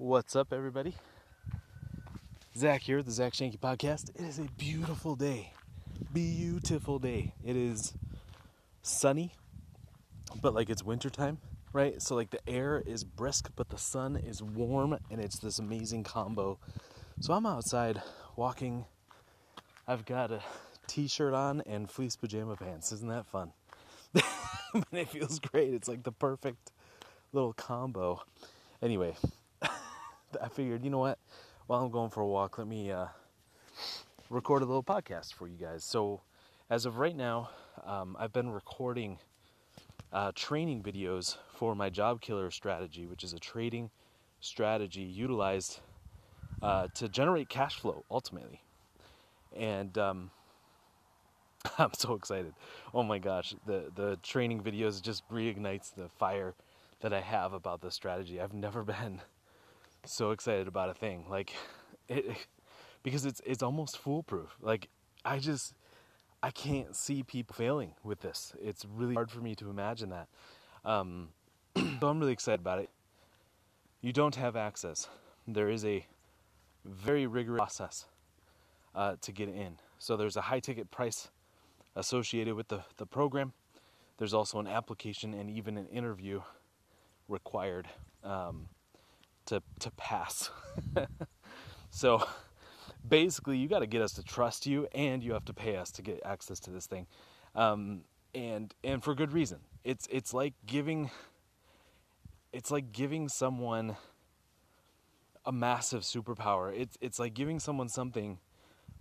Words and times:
What's 0.00 0.36
up, 0.36 0.52
everybody? 0.52 0.94
Zach 2.56 2.82
here, 2.82 3.02
the 3.02 3.10
Zach 3.10 3.32
Shanky 3.32 3.58
Podcast. 3.58 4.10
It 4.10 4.20
is 4.20 4.38
a 4.38 4.44
beautiful 4.56 5.16
day. 5.16 5.52
Beautiful 6.14 7.00
day. 7.00 7.34
It 7.44 7.56
is 7.56 7.94
sunny, 8.80 9.34
but 10.40 10.54
like 10.54 10.70
it's 10.70 10.84
wintertime, 10.84 11.38
right? 11.72 12.00
So, 12.00 12.14
like, 12.14 12.30
the 12.30 12.38
air 12.48 12.80
is 12.86 13.02
brisk, 13.02 13.50
but 13.56 13.70
the 13.70 13.76
sun 13.76 14.14
is 14.14 14.40
warm, 14.40 14.96
and 15.10 15.20
it's 15.20 15.40
this 15.40 15.58
amazing 15.58 16.04
combo. 16.04 16.60
So, 17.18 17.34
I'm 17.34 17.44
outside 17.44 18.00
walking. 18.36 18.84
I've 19.88 20.04
got 20.04 20.30
a 20.30 20.42
t 20.86 21.08
shirt 21.08 21.34
on 21.34 21.60
and 21.62 21.90
fleece 21.90 22.14
pajama 22.14 22.54
pants. 22.54 22.92
Isn't 22.92 23.08
that 23.08 23.26
fun? 23.26 23.50
it 24.92 25.08
feels 25.08 25.40
great. 25.40 25.74
It's 25.74 25.88
like 25.88 26.04
the 26.04 26.12
perfect 26.12 26.70
little 27.32 27.52
combo. 27.52 28.22
Anyway, 28.80 29.16
I 30.42 30.48
figured, 30.48 30.84
you 30.84 30.90
know 30.90 30.98
what? 30.98 31.18
While 31.66 31.82
I'm 31.82 31.90
going 31.90 32.10
for 32.10 32.20
a 32.20 32.26
walk, 32.26 32.58
let 32.58 32.66
me 32.66 32.90
uh, 32.90 33.06
record 34.30 34.62
a 34.62 34.66
little 34.66 34.82
podcast 34.82 35.34
for 35.34 35.46
you 35.46 35.56
guys. 35.56 35.84
So, 35.84 36.22
as 36.70 36.86
of 36.86 36.98
right 36.98 37.16
now, 37.16 37.50
um, 37.84 38.16
I've 38.18 38.32
been 38.32 38.50
recording 38.50 39.18
uh, 40.12 40.32
training 40.34 40.82
videos 40.82 41.36
for 41.54 41.74
my 41.74 41.90
job 41.90 42.20
killer 42.20 42.50
strategy, 42.50 43.06
which 43.06 43.24
is 43.24 43.32
a 43.32 43.38
trading 43.38 43.90
strategy 44.40 45.02
utilized 45.02 45.80
uh, 46.62 46.88
to 46.94 47.08
generate 47.08 47.48
cash 47.48 47.78
flow 47.78 48.04
ultimately. 48.10 48.62
And 49.56 49.96
um, 49.98 50.30
I'm 51.78 51.94
so 51.94 52.14
excited. 52.14 52.54
Oh 52.94 53.02
my 53.02 53.18
gosh, 53.18 53.54
the 53.66 53.90
the 53.94 54.18
training 54.22 54.62
videos 54.62 55.02
just 55.02 55.28
reignites 55.30 55.94
the 55.94 56.08
fire 56.18 56.54
that 57.00 57.12
I 57.12 57.20
have 57.20 57.52
about 57.52 57.80
this 57.80 57.94
strategy. 57.94 58.40
I've 58.40 58.54
never 58.54 58.82
been 58.84 59.20
so 60.04 60.30
excited 60.30 60.68
about 60.68 60.90
a 60.90 60.94
thing 60.94 61.24
like 61.28 61.52
it 62.08 62.24
because 63.02 63.24
it's 63.24 63.40
it's 63.44 63.62
almost 63.62 63.98
foolproof. 63.98 64.56
Like 64.60 64.88
I 65.24 65.38
just 65.38 65.74
I 66.42 66.50
can't 66.50 66.94
see 66.94 67.22
people 67.22 67.54
failing 67.54 67.94
with 68.04 68.20
this. 68.20 68.54
It's 68.62 68.84
really 68.84 69.14
hard 69.14 69.30
for 69.30 69.40
me 69.40 69.54
to 69.56 69.70
imagine 69.70 70.10
that. 70.10 70.28
Um, 70.84 71.30
so 71.76 72.08
I'm 72.08 72.20
really 72.20 72.32
excited 72.32 72.60
about 72.60 72.78
it. 72.78 72.90
You 74.00 74.12
don't 74.12 74.36
have 74.36 74.54
access. 74.54 75.08
There 75.46 75.68
is 75.68 75.84
a 75.84 76.06
very 76.84 77.26
rigorous 77.26 77.58
process 77.58 78.06
uh, 78.94 79.16
to 79.22 79.32
get 79.32 79.48
in. 79.48 79.78
So 79.98 80.16
there's 80.16 80.36
a 80.36 80.42
high 80.42 80.60
ticket 80.60 80.90
price 80.90 81.28
associated 81.96 82.54
with 82.54 82.68
the, 82.68 82.84
the 82.96 83.06
program. 83.06 83.52
There's 84.18 84.34
also 84.34 84.60
an 84.60 84.68
application 84.68 85.34
and 85.34 85.50
even 85.50 85.76
an 85.76 85.86
interview 85.88 86.42
required 87.28 87.88
um, 88.22 88.68
to 89.48 89.62
to 89.80 89.90
pass. 89.92 90.50
so 91.90 92.22
basically, 93.06 93.58
you 93.58 93.68
got 93.68 93.80
to 93.80 93.86
get 93.86 94.02
us 94.02 94.12
to 94.12 94.22
trust 94.22 94.66
you, 94.66 94.86
and 94.94 95.22
you 95.22 95.32
have 95.32 95.44
to 95.46 95.54
pay 95.54 95.76
us 95.76 95.90
to 95.92 96.02
get 96.02 96.20
access 96.24 96.60
to 96.60 96.70
this 96.70 96.86
thing, 96.86 97.06
um, 97.54 98.02
and 98.34 98.74
and 98.84 99.02
for 99.02 99.14
good 99.14 99.32
reason. 99.32 99.58
It's 99.84 100.06
it's 100.10 100.32
like 100.32 100.54
giving 100.66 101.10
it's 102.52 102.70
like 102.70 102.92
giving 102.92 103.28
someone 103.28 103.96
a 105.44 105.52
massive 105.52 106.02
superpower. 106.02 106.72
It's 106.74 106.96
it's 107.00 107.18
like 107.18 107.34
giving 107.34 107.58
someone 107.58 107.88
something 107.88 108.38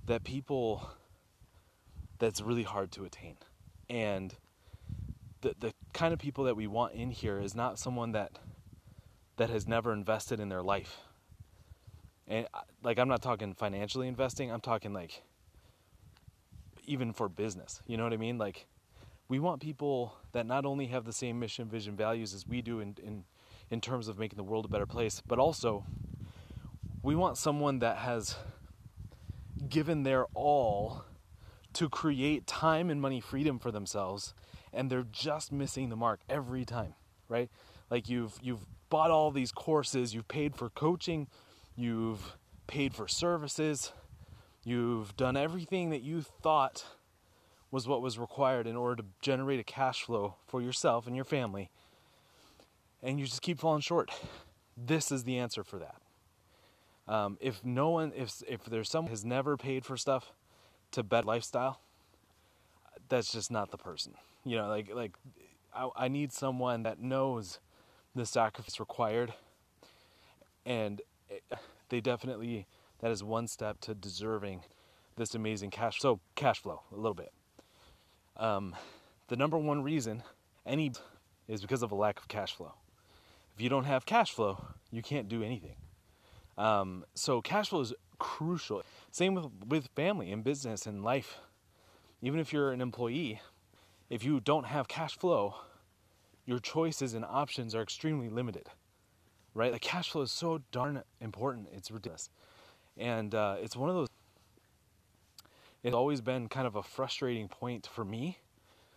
that 0.05 0.23
people 0.23 0.89
that's 2.19 2.41
really 2.41 2.63
hard 2.63 2.91
to 2.93 3.03
attain, 3.03 3.35
and 3.89 4.33
the 5.41 5.55
the 5.59 5.73
kind 5.93 6.13
of 6.13 6.19
people 6.19 6.45
that 6.45 6.55
we 6.55 6.67
want 6.67 6.93
in 6.93 7.11
here 7.11 7.39
is 7.39 7.53
not 7.53 7.79
someone 7.79 8.13
that 8.13 8.39
that 9.37 9.49
has 9.49 9.67
never 9.67 9.93
invested 9.93 10.39
in 10.39 10.49
their 10.49 10.61
life. 10.61 10.97
And 12.27 12.47
uh, 12.53 12.61
like 12.83 12.99
I'm 12.99 13.07
not 13.07 13.21
talking 13.21 13.53
financially 13.53 14.07
investing, 14.07 14.51
I'm 14.51 14.61
talking 14.61 14.93
like 14.93 15.23
even 16.85 17.13
for 17.13 17.29
business. 17.29 17.81
You 17.87 17.97
know 17.97 18.03
what 18.03 18.13
I 18.13 18.17
mean? 18.17 18.37
Like 18.37 18.67
we 19.29 19.39
want 19.39 19.61
people 19.61 20.15
that 20.33 20.45
not 20.45 20.65
only 20.65 20.87
have 20.87 21.05
the 21.05 21.13
same 21.13 21.39
mission, 21.39 21.67
vision, 21.67 21.95
values 21.95 22.33
as 22.33 22.45
we 22.47 22.61
do 22.61 22.79
in 22.79 22.95
in 23.01 23.23
in 23.69 23.81
terms 23.81 24.07
of 24.07 24.17
making 24.17 24.37
the 24.37 24.43
world 24.43 24.65
a 24.65 24.69
better 24.69 24.85
place, 24.85 25.21
but 25.25 25.39
also 25.39 25.85
we 27.03 27.15
want 27.15 27.37
someone 27.37 27.79
that 27.79 27.97
has 27.97 28.35
given 29.69 30.03
their 30.03 30.25
all 30.33 31.03
to 31.73 31.89
create 31.89 32.47
time 32.47 32.89
and 32.89 33.01
money 33.01 33.19
freedom 33.19 33.59
for 33.59 33.71
themselves 33.71 34.33
and 34.73 34.89
they're 34.89 35.05
just 35.11 35.51
missing 35.51 35.89
the 35.89 35.95
mark 35.95 36.21
every 36.29 36.65
time, 36.65 36.93
right? 37.29 37.49
Like 37.89 38.09
you've 38.09 38.37
you've 38.41 38.65
bought 38.89 39.11
all 39.11 39.31
these 39.31 39.51
courses, 39.51 40.13
you've 40.13 40.27
paid 40.27 40.55
for 40.55 40.69
coaching, 40.69 41.27
you've 41.75 42.37
paid 42.67 42.93
for 42.93 43.07
services, 43.07 43.91
you've 44.63 45.15
done 45.15 45.37
everything 45.37 45.89
that 45.89 46.01
you 46.01 46.21
thought 46.21 46.85
was 47.71 47.87
what 47.87 48.01
was 48.01 48.17
required 48.17 48.65
in 48.65 48.75
order 48.75 49.01
to 49.01 49.07
generate 49.21 49.59
a 49.59 49.63
cash 49.63 50.03
flow 50.03 50.35
for 50.47 50.61
yourself 50.61 51.05
and 51.05 51.15
your 51.15 51.25
family. 51.25 51.69
And 53.03 53.19
you 53.19 53.25
just 53.25 53.41
keep 53.41 53.59
falling 53.59 53.81
short. 53.81 54.09
This 54.75 55.11
is 55.11 55.23
the 55.23 55.37
answer 55.37 55.63
for 55.63 55.79
that. 55.79 56.01
Um, 57.07 57.37
if 57.39 57.63
no 57.63 57.89
one, 57.89 58.11
if 58.15 58.41
if 58.47 58.65
there's 58.65 58.89
someone 58.89 59.11
has 59.11 59.23
never 59.23 59.55
paid 59.55 59.85
for 59.85 59.95
stuff, 59.95 60.33
to 60.91 61.03
bed 61.03 61.25
lifestyle, 61.25 61.79
that's 63.09 63.31
just 63.31 63.51
not 63.51 63.71
the 63.71 63.77
person. 63.77 64.13
You 64.43 64.57
know, 64.57 64.67
like 64.67 64.93
like 64.93 65.13
I, 65.73 65.89
I 65.95 66.07
need 66.07 66.33
someone 66.33 66.83
that 66.83 66.99
knows 66.99 67.59
the 68.15 68.25
sacrifice 68.25 68.79
required, 68.79 69.33
and 70.65 71.01
they 71.89 72.01
definitely 72.01 72.67
that 72.99 73.11
is 73.11 73.23
one 73.23 73.47
step 73.47 73.79
to 73.81 73.93
deserving 73.93 74.61
this 75.15 75.35
amazing 75.35 75.69
cash. 75.69 75.99
So 75.99 76.19
cash 76.35 76.61
flow 76.61 76.81
a 76.91 76.95
little 76.95 77.13
bit. 77.13 77.31
Um, 78.37 78.75
the 79.27 79.35
number 79.35 79.57
one 79.57 79.83
reason 79.83 80.23
any 80.65 80.91
is 81.47 81.61
because 81.61 81.83
of 81.83 81.91
a 81.91 81.95
lack 81.95 82.19
of 82.19 82.27
cash 82.27 82.55
flow. 82.55 82.73
If 83.55 83.61
you 83.61 83.69
don't 83.69 83.85
have 83.85 84.05
cash 84.05 84.31
flow, 84.31 84.63
you 84.91 85.01
can't 85.01 85.27
do 85.27 85.43
anything. 85.43 85.75
Um, 86.57 87.05
so 87.13 87.41
cash 87.41 87.69
flow 87.69 87.81
is 87.81 87.93
crucial. 88.19 88.83
Same 89.11 89.35
with, 89.35 89.45
with 89.67 89.89
family 89.95 90.31
and 90.31 90.43
business 90.43 90.85
and 90.85 91.03
life. 91.03 91.39
Even 92.21 92.39
if 92.39 92.51
you're 92.51 92.71
an 92.71 92.81
employee, 92.81 93.41
if 94.09 94.23
you 94.23 94.39
don't 94.39 94.65
have 94.65 94.87
cash 94.87 95.17
flow, 95.17 95.55
your 96.47 96.59
choices 96.59 97.13
and 97.13 97.23
options 97.23 97.75
are 97.75 97.83
extremely 97.83 98.29
limited. 98.29 98.69
Right? 99.53 99.71
The 99.71 99.79
cash 99.79 100.09
flow 100.11 100.21
is 100.23 100.31
so 100.31 100.61
darn 100.71 101.03
important. 101.19 101.67
It's 101.73 101.91
ridiculous. 101.91 102.29
And 102.97 103.35
uh, 103.35 103.57
it's 103.61 103.75
one 103.75 103.89
of 103.89 103.95
those, 103.95 104.07
it's 105.83 105.93
always 105.93 106.21
been 106.21 106.47
kind 106.47 106.65
of 106.65 106.75
a 106.75 106.81
frustrating 106.81 107.47
point 107.47 107.85
for 107.85 108.05
me, 108.05 108.39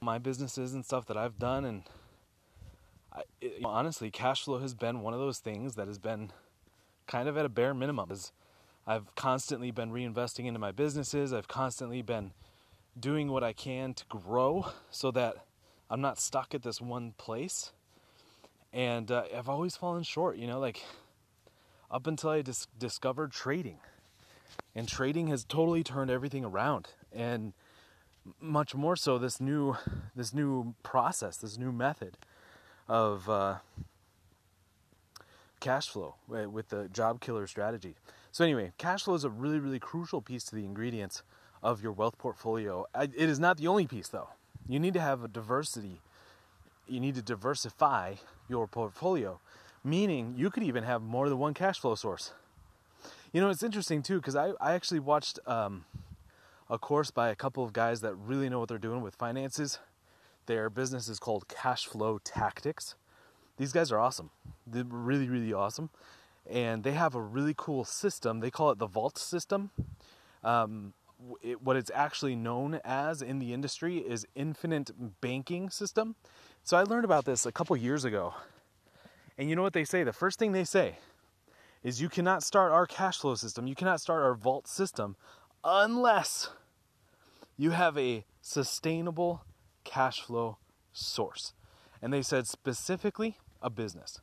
my 0.01 0.19
businesses 0.19 0.73
and 0.73 0.85
stuff 0.85 1.07
that 1.07 1.17
I've 1.17 1.39
done. 1.39 1.65
And 1.65 1.83
I, 3.13 3.23
it, 3.41 3.63
honestly, 3.65 4.11
cash 4.11 4.45
flow 4.45 4.59
has 4.59 4.75
been 4.75 5.01
one 5.01 5.13
of 5.13 5.21
those 5.21 5.39
things 5.39 5.75
that 5.75 5.89
has 5.89 5.99
been 5.99 6.31
kind 7.07 7.29
of 7.29 7.37
at 7.37 7.45
a 7.45 7.51
bare 7.51 7.75
minimum. 7.75 8.11
Is 8.11 8.33
I've 8.87 9.15
constantly 9.15 9.71
been 9.71 9.91
reinvesting 9.91 10.47
into 10.47 10.61
my 10.61 10.73
businesses. 10.73 11.33
I've 11.33 11.49
constantly 11.49 12.01
been 12.01 12.33
doing 12.99 13.31
what 13.31 13.43
I 13.43 13.53
can 13.53 13.95
to 13.95 14.05
grow 14.09 14.69
so 14.91 15.11
that 15.11 15.47
I'm 15.91 16.01
not 16.01 16.21
stuck 16.21 16.55
at 16.55 16.63
this 16.63 16.81
one 16.81 17.15
place. 17.19 17.73
And 18.73 19.11
uh, 19.11 19.25
I've 19.37 19.49
always 19.49 19.77
fallen 19.77 20.05
short, 20.05 20.37
you 20.37 20.47
know, 20.47 20.61
like 20.61 20.85
up 21.91 22.07
until 22.07 22.31
I 22.31 22.43
dis- 22.43 22.69
discovered 22.79 23.33
trading. 23.33 23.79
And 24.75 24.87
trading 24.87 25.27
has 25.29 25.45
totally 25.45 25.83
turned 25.83 26.11
everything 26.11 26.45
around. 26.45 26.91
And 27.13 27.53
much 28.41 28.75
more 28.75 28.95
so 28.95 29.19
this 29.19 29.41
new 29.41 29.77
this 30.15 30.33
new 30.33 30.75
process, 30.85 31.39
this 31.39 31.59
new 31.59 31.73
method 31.73 32.17
of 32.87 33.29
uh, 33.29 33.57
cash 35.59 35.89
flow 35.89 36.15
with 36.29 36.69
the 36.69 36.89
job 36.89 37.21
killer 37.21 37.47
strategy. 37.49 37.97
So 38.31 38.45
anyway, 38.45 38.73
cash 38.79 39.05
flow 39.05 39.15
is 39.15 39.25
a 39.25 39.31
really 39.31 39.59
really 39.59 39.81
crucial 39.81 40.21
piece 40.21 40.45
to 40.45 40.55
the 40.55 40.65
ingredients 40.65 41.25
of 41.63 41.83
your 41.83 41.93
wealth 41.93 42.19
portfolio. 42.19 42.87
It 42.95 43.15
is 43.17 43.41
not 43.41 43.57
the 43.57 43.67
only 43.67 43.87
piece 43.87 44.09
though. 44.09 44.29
You 44.71 44.79
need 44.79 44.95
to 44.95 45.01
have 45.01 45.25
a 45.25 45.29
diversity. 45.29 46.01
You 46.89 47.01
need 47.01 47.15
to 47.17 47.23
diversify 47.23 48.15
your 48.49 48.67
portfolio, 48.67 49.41
meaning 49.85 50.35
you 50.37 50.51
could 50.51 50.63
even 50.63 50.85
have 50.85 51.03
more 51.03 51.29
than 51.29 51.39
one 51.39 51.55
cash 51.55 51.79
flow 51.79 51.95
source. 51.95 52.33
You 53.33 53.41
know, 53.41 53.51
it's 53.51 53.63
interesting 53.63 54.03
too 54.03 54.17
because 54.17 54.37
I, 54.37 54.53
I 54.61 54.75
actually 54.75 55.01
watched 55.01 55.39
um, 55.47 55.85
a 56.69 56.79
course 56.79 57.11
by 57.11 57.29
a 57.29 57.35
couple 57.35 57.65
of 57.65 57.73
guys 57.73 58.01
that 58.01 58.15
really 58.15 58.49
know 58.49 58.59
what 58.59 58.69
they're 58.69 58.79
doing 58.79 59.03
with 59.03 59.15
finances. 59.15 59.79
Their 60.47 60.69
business 60.71 61.09
is 61.09 61.19
called 61.19 61.47
Cash 61.49 61.87
Flow 61.87 62.19
Tactics 62.19 62.97
these 63.61 63.73
guys 63.73 63.93
are 63.93 63.99
awesome. 63.99 64.31
They're 64.67 64.85
really, 64.85 65.29
really 65.29 65.53
awesome. 65.53 65.91
And 66.49 66.83
they 66.83 66.93
have 66.93 67.15
a 67.15 67.21
really 67.21 67.55
cool 67.55 67.85
system. 67.85 68.41
They 68.41 68.51
call 68.51 68.71
it 68.71 68.79
the 68.79 68.87
Vault 68.87 69.19
system. 69.19 69.71
Um, 70.43 70.95
it, 71.43 71.63
what 71.63 71.77
it's 71.77 71.91
actually 71.95 72.37
known 72.37 72.81
as 72.85 73.23
in 73.23 73.39
the 73.39 73.53
industry 73.53 73.99
is 73.99 74.27
infinite 74.35 75.21
banking 75.21 75.71
system. 75.71 76.17
So 76.63 76.77
I 76.77 76.83
learned 76.83 77.05
about 77.05 77.25
this 77.25 77.47
a 77.47 77.53
couple 77.53 77.77
years 77.77 78.05
ago. 78.05 78.35
And 79.39 79.49
you 79.49 79.57
know 79.57 79.63
what 79.63 79.73
they 79.73 79.85
say? 79.85 80.05
The 80.05 80.13
first 80.13 80.39
thing 80.39 80.53
they 80.53 80.65
say 80.65 80.99
is 81.83 82.01
you 82.01 82.09
cannot 82.09 82.43
start 82.43 82.73
our 82.73 82.87
cash 82.87 83.19
flow 83.19 83.35
system, 83.35 83.67
you 83.67 83.75
cannot 83.75 84.01
start 84.01 84.23
our 84.23 84.35
vault 84.35 84.69
system 84.69 85.17
unless 85.65 86.51
you 87.57 87.71
have 87.71 87.97
a 87.97 88.25
sustainable 88.43 89.45
cash 89.85 90.21
flow 90.21 90.59
source. 90.93 91.55
And 92.03 92.13
they 92.13 92.23
said 92.23 92.47
specifically 92.47 93.39
a 93.63 93.71
business. 93.71 94.21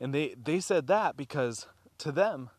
And 0.00 0.14
they, 0.14 0.34
they 0.42 0.60
said 0.60 0.86
that 0.88 1.16
because 1.16 1.66
to 1.98 2.12
them, 2.12 2.50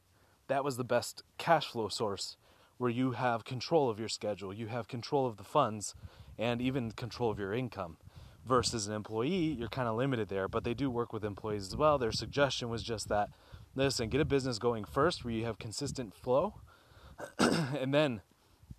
that 0.47 0.63
was 0.63 0.77
the 0.77 0.83
best 0.83 1.23
cash 1.37 1.67
flow 1.67 1.87
source 1.87 2.37
where 2.77 2.89
you 2.89 3.11
have 3.11 3.43
control 3.43 3.89
of 3.89 3.99
your 3.99 4.09
schedule, 4.09 4.53
you 4.53 4.67
have 4.67 4.87
control 4.87 5.25
of 5.25 5.37
the 5.37 5.43
funds, 5.43 5.95
and 6.37 6.61
even 6.61 6.91
control 6.91 7.31
of 7.31 7.39
your 7.39 7.53
income. 7.53 7.97
Versus 8.45 8.87
an 8.87 8.93
employee, 8.93 9.57
you're 9.59 9.67
kind 9.67 9.89
of 9.89 9.97
limited 9.97 10.29
there, 10.29 10.47
but 10.47 10.63
they 10.63 10.73
do 10.73 10.89
work 10.89 11.11
with 11.11 11.25
employees 11.25 11.67
as 11.67 11.75
well. 11.75 11.97
Their 11.97 12.13
suggestion 12.13 12.69
was 12.69 12.81
just 12.81 13.09
that 13.09 13.29
listen, 13.75 14.07
get 14.07 14.21
a 14.21 14.25
business 14.25 14.57
going 14.57 14.85
first 14.85 15.25
where 15.25 15.33
you 15.33 15.43
have 15.43 15.59
consistent 15.59 16.15
flow, 16.15 16.55
and 17.39 17.93
then 17.93 18.21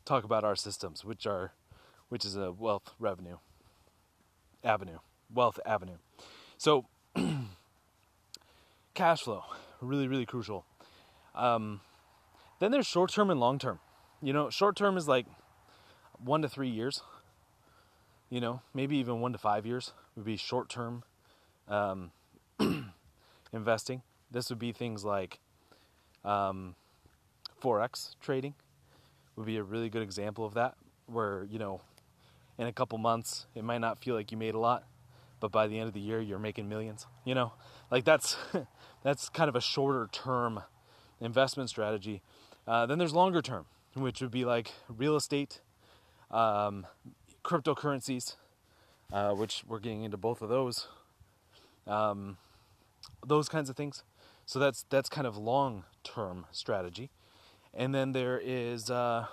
talk 0.07 0.25
about 0.25 0.43
our 0.43 0.57
systems, 0.57 1.05
which 1.05 1.27
are 1.27 1.53
which 2.09 2.25
is 2.25 2.35
a 2.35 2.51
wealth 2.51 2.95
revenue 2.99 3.37
avenue, 4.65 4.99
wealth 5.33 5.59
avenue. 5.67 5.97
So 6.57 6.87
cash 8.95 9.23
flow, 9.23 9.45
really, 9.81 10.09
really 10.09 10.27
crucial. 10.27 10.65
Um, 11.35 11.81
then 12.59 12.71
there's 12.71 12.87
short 12.87 13.13
term 13.13 13.31
and 13.31 13.39
long 13.39 13.59
term. 13.59 13.81
You 14.21 14.33
know, 14.33 14.51
short 14.51 14.77
term 14.77 14.97
is 14.97 15.07
like 15.07 15.27
one 16.19 16.43
to 16.43 16.49
three 16.49 16.69
years. 16.69 17.03
You 18.31 18.41
know, 18.41 18.61
maybe 18.75 18.97
even 18.97 19.21
one 19.21 19.33
to 19.33 19.39
five 19.39 19.65
years 19.65 19.93
would 20.17 20.25
be 20.25 20.37
short 20.37 20.69
term 20.69 21.05
um, 21.69 22.11
investing. 23.53 24.03
This 24.31 24.51
would 24.51 24.59
be 24.59 24.73
things 24.73 25.05
like 25.05 25.39
um, 26.25 26.75
forex 27.63 28.17
trading 28.21 28.55
would 29.37 29.47
be 29.47 29.57
a 29.57 29.63
really 29.63 29.89
good 29.89 30.03
example 30.03 30.45
of 30.45 30.55
that, 30.55 30.75
where 31.07 31.47
you 31.49 31.59
know, 31.59 31.81
in 32.59 32.67
a 32.67 32.73
couple 32.73 32.99
months 32.99 33.47
it 33.55 33.63
might 33.65 33.79
not 33.79 33.99
feel 33.99 34.15
like 34.15 34.33
you 34.33 34.37
made 34.37 34.55
a 34.55 34.59
lot, 34.59 34.85
but 35.41 35.53
by 35.53 35.69
the 35.69 35.79
end 35.79 35.87
of 35.87 35.95
the 35.95 36.01
year 36.01 36.21
you're 36.21 36.41
making 36.41 36.69
millions. 36.69 37.07
You 37.25 37.35
know, 37.35 37.53
like 37.91 38.05
that's 38.05 38.37
that's 39.03 39.29
kind 39.29 39.49
of 39.49 39.55
a 39.55 39.61
shorter 39.61 40.09
term 40.11 40.63
investment 41.21 41.71
strategy. 41.71 42.21
Uh, 42.67 42.85
then 42.85 42.99
there's 42.99 43.15
longer 43.15 43.41
term, 43.41 43.65
which 43.95 44.21
would 44.21 44.31
be 44.31 44.45
like 44.45 44.73
real 44.89 45.17
estate, 45.17 45.61
um, 46.31 46.87
cryptocurrencies, 47.45 48.37
uh, 49.13 49.33
which 49.33 49.63
we're 49.67 49.81
getting 49.81 50.03
into 50.03 50.17
both 50.17 50.43
of 50.43 50.49
those. 50.49 50.89
Um, 51.87 52.37
those 53.27 53.49
kinds 53.49 53.71
of 53.71 53.77
things. 53.77 54.03
So 54.47 54.59
that's 54.59 54.85
that's 54.89 55.09
kind 55.09 55.27
of 55.27 55.37
long 55.37 55.85
term 56.05 56.47
strategy, 56.53 57.11
and 57.75 57.95
then 57.95 58.13
there 58.13 58.41
is 58.43 58.91
uh, 58.91 59.27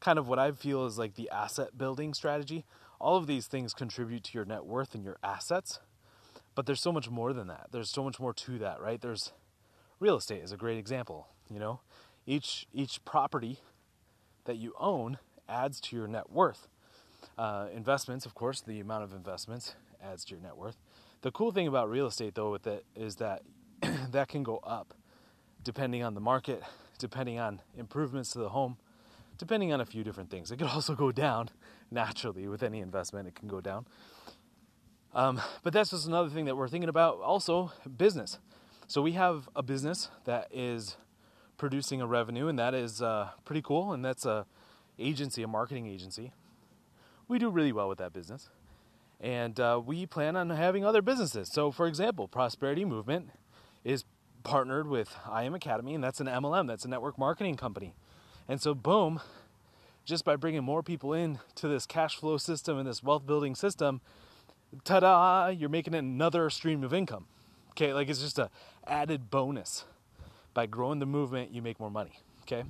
kind 0.00 0.18
of 0.18 0.28
what 0.28 0.38
I 0.38 0.52
feel 0.52 0.84
is 0.84 0.98
like 0.98 1.14
the 1.14 1.30
asset 1.30 1.78
building 1.78 2.12
strategy. 2.12 2.64
All 3.00 3.16
of 3.16 3.26
these 3.26 3.46
things 3.46 3.72
contribute 3.74 4.24
to 4.24 4.34
your 4.34 4.44
net 4.44 4.64
worth 4.66 4.94
and 4.94 5.04
your 5.04 5.16
assets, 5.22 5.80
but 6.54 6.66
there's 6.66 6.80
so 6.80 6.92
much 6.92 7.08
more 7.08 7.32
than 7.32 7.46
that. 7.46 7.68
There's 7.70 7.90
so 7.90 8.04
much 8.04 8.20
more 8.20 8.34
to 8.34 8.58
that, 8.58 8.80
right? 8.80 9.00
There's 9.00 9.32
real 10.00 10.16
estate 10.16 10.42
is 10.42 10.52
a 10.52 10.56
great 10.56 10.78
example. 10.78 11.28
You 11.50 11.58
know, 11.58 11.80
each 12.28 12.66
each 12.72 13.02
property 13.04 13.58
that 14.44 14.56
you 14.56 14.74
own 14.78 15.18
adds 15.48 15.80
to 15.80 15.96
your 15.96 16.06
net 16.06 16.30
worth. 16.30 16.68
Uh, 17.36 17.68
investments, 17.74 18.26
of 18.26 18.34
course, 18.34 18.60
the 18.60 18.78
amount 18.80 19.02
of 19.02 19.12
investments 19.12 19.74
adds 20.02 20.24
to 20.26 20.34
your 20.34 20.42
net 20.42 20.56
worth. 20.56 20.76
The 21.22 21.32
cool 21.32 21.50
thing 21.50 21.66
about 21.66 21.90
real 21.90 22.06
estate, 22.06 22.34
though, 22.34 22.50
with 22.52 22.66
it 22.66 22.84
is 22.94 23.16
that 23.16 23.42
that 24.12 24.28
can 24.28 24.42
go 24.42 24.58
up 24.58 24.94
depending 25.64 26.02
on 26.02 26.14
the 26.14 26.20
market, 26.20 26.62
depending 26.98 27.38
on 27.38 27.60
improvements 27.76 28.30
to 28.32 28.38
the 28.38 28.50
home, 28.50 28.76
depending 29.38 29.72
on 29.72 29.80
a 29.80 29.86
few 29.86 30.04
different 30.04 30.30
things. 30.30 30.50
It 30.50 30.58
could 30.58 30.68
also 30.74 30.94
go 30.94 31.10
down 31.10 31.48
naturally 31.90 32.46
with 32.46 32.62
any 32.62 32.80
investment, 32.80 33.26
it 33.26 33.34
can 33.34 33.48
go 33.48 33.60
down. 33.60 33.86
Um, 35.14 35.40
but 35.62 35.72
that's 35.72 35.90
just 35.90 36.06
another 36.06 36.28
thing 36.28 36.44
that 36.44 36.56
we're 36.56 36.68
thinking 36.68 36.90
about. 36.90 37.20
Also, 37.20 37.72
business. 37.96 38.38
So 38.86 39.02
we 39.02 39.12
have 39.12 39.48
a 39.56 39.62
business 39.62 40.10
that 40.24 40.48
is 40.52 40.96
producing 41.58 42.00
a 42.00 42.06
revenue, 42.06 42.48
and 42.48 42.58
that 42.58 42.74
is 42.74 43.02
uh, 43.02 43.30
pretty 43.44 43.62
cool. 43.62 43.92
And 43.92 44.04
that's 44.04 44.24
a 44.24 44.46
agency, 44.98 45.42
a 45.42 45.48
marketing 45.48 45.86
agency. 45.86 46.32
We 47.28 47.38
do 47.38 47.50
really 47.50 47.72
well 47.72 47.88
with 47.88 47.98
that 47.98 48.12
business 48.14 48.48
and 49.20 49.58
uh, 49.58 49.80
we 49.84 50.06
plan 50.06 50.36
on 50.36 50.50
having 50.50 50.84
other 50.84 51.02
businesses. 51.02 51.50
So, 51.50 51.70
for 51.70 51.86
example, 51.86 52.28
Prosperity 52.28 52.84
Movement 52.84 53.30
is 53.84 54.04
partnered 54.44 54.86
with 54.86 55.14
IM 55.36 55.54
Academy, 55.54 55.94
and 55.94 56.02
that's 56.02 56.20
an 56.20 56.26
MLM, 56.26 56.66
that's 56.68 56.84
a 56.84 56.88
network 56.88 57.18
marketing 57.18 57.56
company. 57.56 57.94
And 58.46 58.60
so, 58.60 58.74
boom, 58.74 59.20
just 60.04 60.24
by 60.24 60.36
bringing 60.36 60.62
more 60.62 60.82
people 60.82 61.12
in 61.12 61.40
to 61.56 61.68
this 61.68 61.84
cash 61.84 62.16
flow 62.16 62.36
system 62.36 62.78
and 62.78 62.86
this 62.86 63.02
wealth 63.02 63.26
building 63.26 63.54
system, 63.54 64.00
ta-da, 64.84 65.48
you're 65.48 65.68
making 65.68 65.94
another 65.94 66.48
stream 66.48 66.84
of 66.84 66.94
income. 66.94 67.26
Okay, 67.70 67.92
like 67.92 68.08
it's 68.08 68.20
just 68.20 68.38
a 68.38 68.50
added 68.86 69.30
bonus. 69.30 69.84
By 70.58 70.66
growing 70.66 70.98
the 70.98 71.06
movement, 71.06 71.54
you 71.54 71.62
make 71.62 71.78
more 71.78 71.88
money. 71.88 72.18
Okay, 72.42 72.64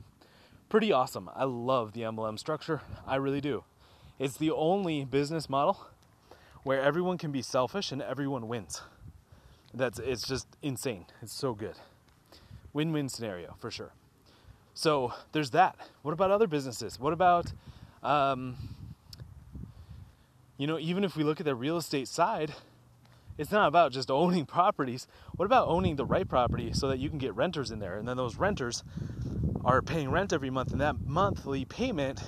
pretty 0.69 0.93
awesome. 0.93 1.31
I 1.35 1.45
love 1.45 1.95
the 1.95 2.03
MLM 2.03 2.39
structure. 2.39 2.83
I 3.07 3.17
really 3.17 3.41
do. 3.41 3.65
It's 4.19 4.37
the 4.37 4.51
only 4.51 5.07
business 5.07 5.49
model 5.49 5.87
where 6.65 6.83
everyone 6.83 7.17
can 7.17 7.33
be 7.33 7.41
selfish 7.41 7.91
and 7.91 8.03
everyone 8.03 8.47
wins. 8.47 8.83
That's 9.73 9.99
it's 9.99 10.29
just 10.29 10.47
insane. 10.61 11.07
It's 11.23 11.33
so 11.33 11.55
good. 11.55 11.77
Win-win 12.75 13.09
scenario 13.09 13.57
for 13.59 13.71
sure. 13.71 13.93
So 14.75 15.15
there's 15.33 15.53
that. 15.53 15.75
What 16.03 16.13
about 16.13 16.31
other 16.31 16.47
businesses? 16.47 17.01
What 17.01 17.15
about, 17.15 17.55
um, 18.03 18.57
you 20.59 20.67
know, 20.67 20.79
even 20.79 21.05
if 21.05 21.17
we 21.17 21.25
look 21.25 21.41
at 21.41 21.47
the 21.47 21.55
real 21.55 21.79
estate 21.79 22.07
side, 22.09 22.53
it's 23.39 23.53
not 23.53 23.69
about 23.69 23.93
just 23.93 24.11
owning 24.11 24.45
properties. 24.45 25.07
What 25.37 25.47
about 25.47 25.69
owning 25.69 25.97
the 25.97 26.05
right 26.05 26.29
property 26.29 26.73
so 26.73 26.89
that 26.89 26.99
you 26.99 27.09
can 27.09 27.19
get 27.19 27.35
renters 27.35 27.71
in 27.71 27.79
there, 27.79 27.97
and 27.97 28.07
then 28.07 28.17
those 28.17 28.37
renters 28.37 28.83
are 29.65 29.81
paying 29.81 30.11
rent 30.11 30.33
every 30.33 30.51
month, 30.51 30.73
and 30.73 30.81
that 30.81 30.97
monthly 31.07 31.65
payment 31.65 32.23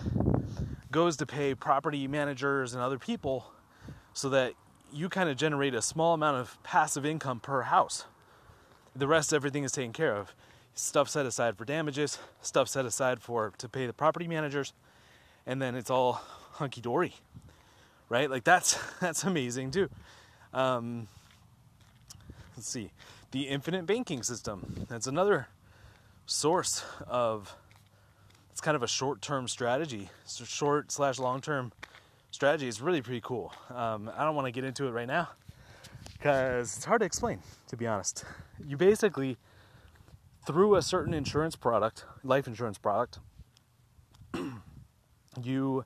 goes 0.90 1.16
to 1.18 1.26
pay 1.26 1.54
property 1.54 2.08
managers 2.08 2.74
and 2.74 2.82
other 2.82 2.98
people 2.98 3.52
so 4.12 4.28
that 4.28 4.54
you 4.92 5.08
kind 5.08 5.28
of 5.28 5.36
generate 5.36 5.74
a 5.74 5.82
small 5.82 6.14
amount 6.14 6.36
of 6.36 6.60
passive 6.62 7.06
income 7.06 7.40
per 7.40 7.62
house. 7.62 8.06
The 8.94 9.06
rest, 9.06 9.32
everything 9.32 9.62
is 9.62 9.72
taken 9.72 9.92
care 9.92 10.16
of. 10.16 10.34
Stuff 10.74 11.08
set 11.08 11.26
aside 11.26 11.56
for 11.56 11.64
damages, 11.64 12.18
stuff 12.42 12.68
set 12.68 12.84
aside 12.84 13.20
for 13.20 13.52
to 13.58 13.68
pay 13.68 13.86
the 13.86 13.92
property 13.92 14.26
managers, 14.26 14.72
and 15.46 15.60
then 15.60 15.74
it's 15.74 15.90
all 15.90 16.20
hunky 16.52 16.80
dory, 16.80 17.14
right? 18.08 18.30
Like 18.30 18.44
that's 18.44 18.78
that's 19.00 19.24
amazing 19.24 19.70
too. 19.70 19.88
Um, 20.52 21.08
let's 22.56 22.68
see, 22.68 22.90
the 23.30 23.42
infinite 23.42 23.86
banking 23.86 24.22
system. 24.22 24.86
That's 24.88 25.06
another 25.06 25.48
source 26.26 26.84
of. 27.06 27.56
It's 28.50 28.60
kind 28.60 28.76
of 28.76 28.82
a 28.82 28.88
short-term 28.88 29.48
strategy, 29.48 30.10
so 30.24 30.44
short 30.44 30.92
slash 30.92 31.18
long-term 31.18 31.72
strategy 32.30 32.68
is 32.68 32.80
really 32.80 33.00
pretty 33.00 33.20
cool. 33.22 33.52
Um, 33.74 34.10
I 34.16 34.24
don't 34.24 34.34
want 34.34 34.46
to 34.46 34.52
get 34.52 34.64
into 34.64 34.86
it 34.86 34.90
right 34.90 35.08
now 35.08 35.28
because 36.12 36.76
it's 36.76 36.84
hard 36.84 37.00
to 37.00 37.06
explain, 37.06 37.40
to 37.68 37.76
be 37.76 37.86
honest. 37.86 38.24
You 38.66 38.76
basically, 38.76 39.38
through 40.46 40.76
a 40.76 40.82
certain 40.82 41.14
insurance 41.14 41.56
product, 41.56 42.04
life 42.22 42.46
insurance 42.46 42.76
product, 42.76 43.18
you 45.42 45.84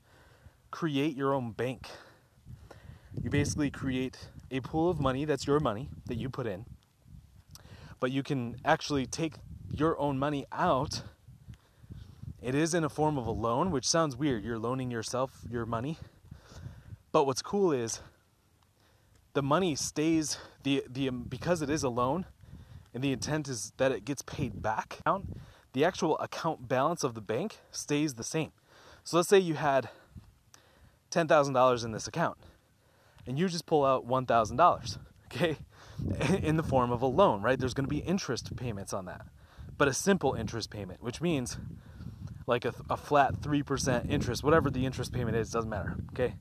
create 0.70 1.16
your 1.16 1.32
own 1.32 1.52
bank. 1.52 1.88
You 3.22 3.30
basically 3.30 3.70
create 3.70 4.18
a 4.50 4.60
pool 4.60 4.90
of 4.90 5.00
money 5.00 5.24
that's 5.24 5.46
your 5.46 5.60
money 5.60 5.88
that 6.06 6.16
you 6.16 6.28
put 6.28 6.46
in, 6.46 6.64
but 8.00 8.10
you 8.10 8.22
can 8.22 8.56
actually 8.64 9.06
take 9.06 9.34
your 9.70 9.98
own 9.98 10.18
money 10.18 10.46
out. 10.52 11.02
It 12.42 12.54
is 12.54 12.74
in 12.74 12.84
a 12.84 12.88
form 12.88 13.16
of 13.18 13.26
a 13.26 13.30
loan, 13.30 13.70
which 13.70 13.86
sounds 13.86 14.16
weird. 14.16 14.44
You're 14.44 14.58
loaning 14.58 14.90
yourself 14.90 15.40
your 15.50 15.66
money 15.66 15.98
but 17.14 17.26
what's 17.26 17.42
cool 17.42 17.70
is 17.70 18.00
the 19.34 19.42
money 19.42 19.76
stays 19.76 20.36
the 20.64 20.82
the 20.90 21.08
um, 21.08 21.22
because 21.28 21.62
it 21.62 21.70
is 21.70 21.84
a 21.84 21.88
loan 21.88 22.26
and 22.92 23.04
the 23.04 23.12
intent 23.12 23.46
is 23.46 23.72
that 23.76 23.92
it 23.92 24.04
gets 24.04 24.20
paid 24.22 24.60
back 24.60 24.98
the 25.74 25.84
actual 25.84 26.18
account 26.18 26.66
balance 26.66 27.04
of 27.04 27.14
the 27.14 27.20
bank 27.20 27.58
stays 27.70 28.14
the 28.14 28.24
same. 28.24 28.50
So 29.04 29.16
let's 29.16 29.28
say 29.28 29.38
you 29.38 29.54
had 29.54 29.90
$10,000 31.12 31.84
in 31.84 31.92
this 31.92 32.08
account 32.08 32.36
and 33.26 33.38
you 33.38 33.48
just 33.48 33.66
pull 33.66 33.84
out 33.84 34.06
$1,000, 34.06 34.98
okay? 35.26 35.56
In 36.42 36.56
the 36.56 36.62
form 36.62 36.90
of 36.90 37.02
a 37.02 37.06
loan, 37.06 37.42
right? 37.42 37.58
There's 37.58 37.74
going 37.74 37.86
to 37.86 37.94
be 37.94 37.98
interest 37.98 38.56
payments 38.56 38.92
on 38.92 39.04
that. 39.06 39.26
But 39.76 39.88
a 39.88 39.92
simple 39.92 40.34
interest 40.34 40.70
payment, 40.70 41.02
which 41.02 41.20
means 41.20 41.58
like 42.46 42.64
a, 42.64 42.74
a 42.90 42.96
flat 42.96 43.34
3% 43.40 44.10
interest, 44.10 44.44
whatever 44.44 44.70
the 44.70 44.84
interest 44.84 45.12
payment 45.12 45.36
is, 45.36 45.50
doesn't 45.50 45.70
matter, 45.70 45.96
okay? 46.12 46.34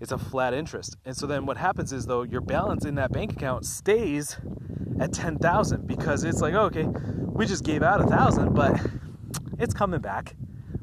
It's 0.00 0.12
a 0.12 0.18
flat 0.18 0.54
interest. 0.54 0.96
And 1.04 1.16
so 1.16 1.26
then 1.26 1.46
what 1.46 1.56
happens 1.56 1.92
is 1.92 2.06
though 2.06 2.22
your 2.22 2.40
balance 2.40 2.84
in 2.84 2.96
that 2.96 3.12
bank 3.12 3.32
account 3.32 3.64
stays 3.64 4.38
at 5.00 5.12
10,000 5.12 5.86
because 5.86 6.24
it's 6.24 6.40
like, 6.40 6.54
oh, 6.54 6.64
okay, 6.64 6.84
we 6.84 7.46
just 7.46 7.64
gave 7.64 7.82
out 7.82 8.00
a 8.00 8.06
thousand, 8.06 8.54
but 8.54 8.78
it's 9.58 9.74
coming 9.74 10.00
back. 10.00 10.36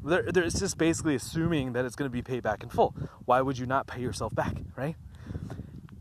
There, 0.04 0.24
it's 0.26 0.60
just 0.60 0.78
basically 0.78 1.16
assuming 1.16 1.74
that 1.74 1.86
it's 1.86 1.96
going 1.96 2.10
to 2.10 2.14
be 2.14 2.22
paid 2.24 2.42
back 2.42 2.64
in 2.64 2.70
full. 2.70 2.96
Why 3.26 3.42
would 3.42 3.58
you 3.58 3.66
not 3.66 3.88
pay 3.88 4.02
yourself 4.02 4.34
back, 4.34 4.58
right? 4.76 4.96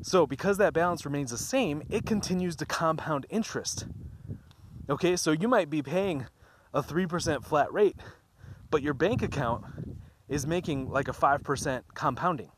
So, 0.02 0.26
because 0.26 0.56
that 0.58 0.72
balance 0.72 1.04
remains 1.04 1.30
the 1.30 1.38
same, 1.38 1.82
it 1.90 2.06
continues 2.06 2.56
to 2.56 2.66
compound 2.66 3.26
interest. 3.28 3.86
Okay, 4.88 5.16
so 5.16 5.30
you 5.30 5.46
might 5.46 5.68
be 5.68 5.82
paying 5.82 6.26
a 6.72 6.82
3% 6.82 7.44
flat 7.44 7.72
rate, 7.72 7.96
but 8.70 8.82
your 8.82 8.94
bank 8.94 9.22
account 9.22 9.64
is 10.28 10.46
making 10.46 10.90
like 10.90 11.08
a 11.08 11.12
5% 11.12 11.82
compounding. 11.94 12.50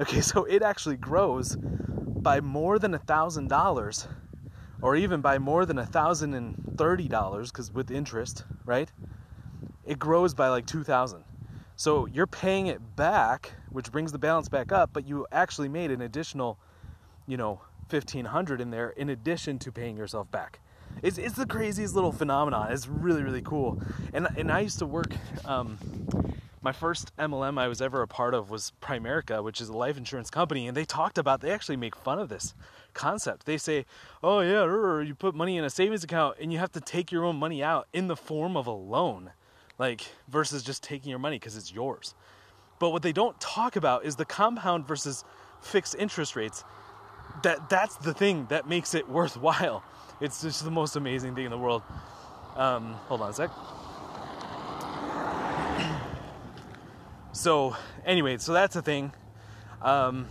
Okay, 0.00 0.20
so 0.22 0.44
it 0.44 0.62
actually 0.62 0.96
grows 0.96 1.56
by 1.56 2.40
more 2.40 2.78
than 2.78 2.94
a 2.94 2.98
thousand 2.98 3.48
dollars, 3.48 4.08
or 4.80 4.96
even 4.96 5.20
by 5.20 5.38
more 5.38 5.66
than 5.66 5.78
a 5.78 5.86
thousand 5.86 6.34
and 6.34 6.54
thirty 6.76 7.08
dollars, 7.08 7.50
because 7.50 7.72
with 7.72 7.90
interest, 7.90 8.44
right? 8.64 8.90
It 9.84 9.98
grows 9.98 10.34
by 10.34 10.48
like 10.48 10.66
two 10.66 10.84
thousand. 10.84 11.24
So 11.78 12.06
you're 12.06 12.26
paying 12.26 12.66
it 12.66 12.96
back, 12.96 13.52
which 13.70 13.92
brings 13.92 14.10
the 14.10 14.18
balance 14.18 14.48
back 14.48 14.72
up, 14.72 14.90
but 14.92 15.06
you 15.06 15.28
actually 15.30 15.68
made 15.68 15.92
an 15.92 16.00
additional, 16.00 16.58
you 17.28 17.36
know, 17.36 17.60
fifteen 17.88 18.24
hundred 18.24 18.60
in 18.60 18.72
there 18.72 18.90
in 18.90 19.10
addition 19.10 19.60
to 19.60 19.70
paying 19.70 19.96
yourself 19.96 20.28
back. 20.28 20.58
It's, 21.04 21.18
it's 21.18 21.36
the 21.36 21.46
craziest 21.46 21.94
little 21.94 22.10
phenomenon. 22.10 22.72
It's 22.72 22.88
really 22.88 23.22
really 23.22 23.42
cool. 23.42 23.80
And 24.12 24.26
and 24.36 24.50
I 24.50 24.58
used 24.58 24.80
to 24.80 24.86
work. 24.86 25.14
Um, 25.44 25.78
my 26.62 26.72
first 26.72 27.16
MLM 27.16 27.60
I 27.60 27.68
was 27.68 27.80
ever 27.80 28.02
a 28.02 28.08
part 28.08 28.34
of 28.34 28.50
was 28.50 28.72
Primerica, 28.82 29.44
which 29.44 29.60
is 29.60 29.68
a 29.68 29.76
life 29.76 29.96
insurance 29.96 30.30
company, 30.30 30.66
and 30.66 30.76
they 30.76 30.84
talked 30.84 31.16
about 31.16 31.42
they 31.42 31.52
actually 31.52 31.76
make 31.76 31.94
fun 31.94 32.18
of 32.18 32.28
this 32.28 32.56
concept. 32.92 33.46
They 33.46 33.56
say, 33.56 33.86
"Oh 34.20 34.40
yeah, 34.40 35.00
you 35.00 35.14
put 35.14 35.32
money 35.32 35.56
in 35.56 35.62
a 35.62 35.70
savings 35.70 36.02
account 36.02 36.38
and 36.40 36.52
you 36.52 36.58
have 36.58 36.72
to 36.72 36.80
take 36.80 37.12
your 37.12 37.24
own 37.24 37.36
money 37.36 37.62
out 37.62 37.86
in 37.92 38.08
the 38.08 38.16
form 38.16 38.56
of 38.56 38.66
a 38.66 38.72
loan." 38.72 39.30
Like 39.78 40.02
versus 40.28 40.62
just 40.62 40.82
taking 40.82 41.10
your 41.10 41.18
money 41.18 41.36
because 41.36 41.56
it's 41.56 41.72
yours. 41.72 42.14
But 42.78 42.90
what 42.90 43.02
they 43.02 43.12
don't 43.12 43.38
talk 43.40 43.76
about 43.76 44.04
is 44.04 44.16
the 44.16 44.24
compound 44.24 44.86
versus 44.86 45.24
fixed 45.60 45.96
interest 45.98 46.36
rates. 46.36 46.64
That 47.42 47.70
that's 47.70 47.96
the 47.96 48.14
thing 48.14 48.46
that 48.50 48.68
makes 48.68 48.94
it 48.94 49.08
worthwhile. 49.08 49.82
It's 50.20 50.42
just 50.42 50.64
the 50.64 50.70
most 50.70 50.96
amazing 50.96 51.34
thing 51.34 51.44
in 51.44 51.50
the 51.50 51.58
world. 51.58 51.82
Um, 52.56 52.94
hold 53.06 53.20
on 53.20 53.30
a 53.30 53.32
sec. 53.32 53.50
so 57.32 57.76
anyway, 58.04 58.38
so 58.38 58.52
that's 58.52 58.74
the 58.74 58.82
thing. 58.82 59.12
Um, 59.80 60.26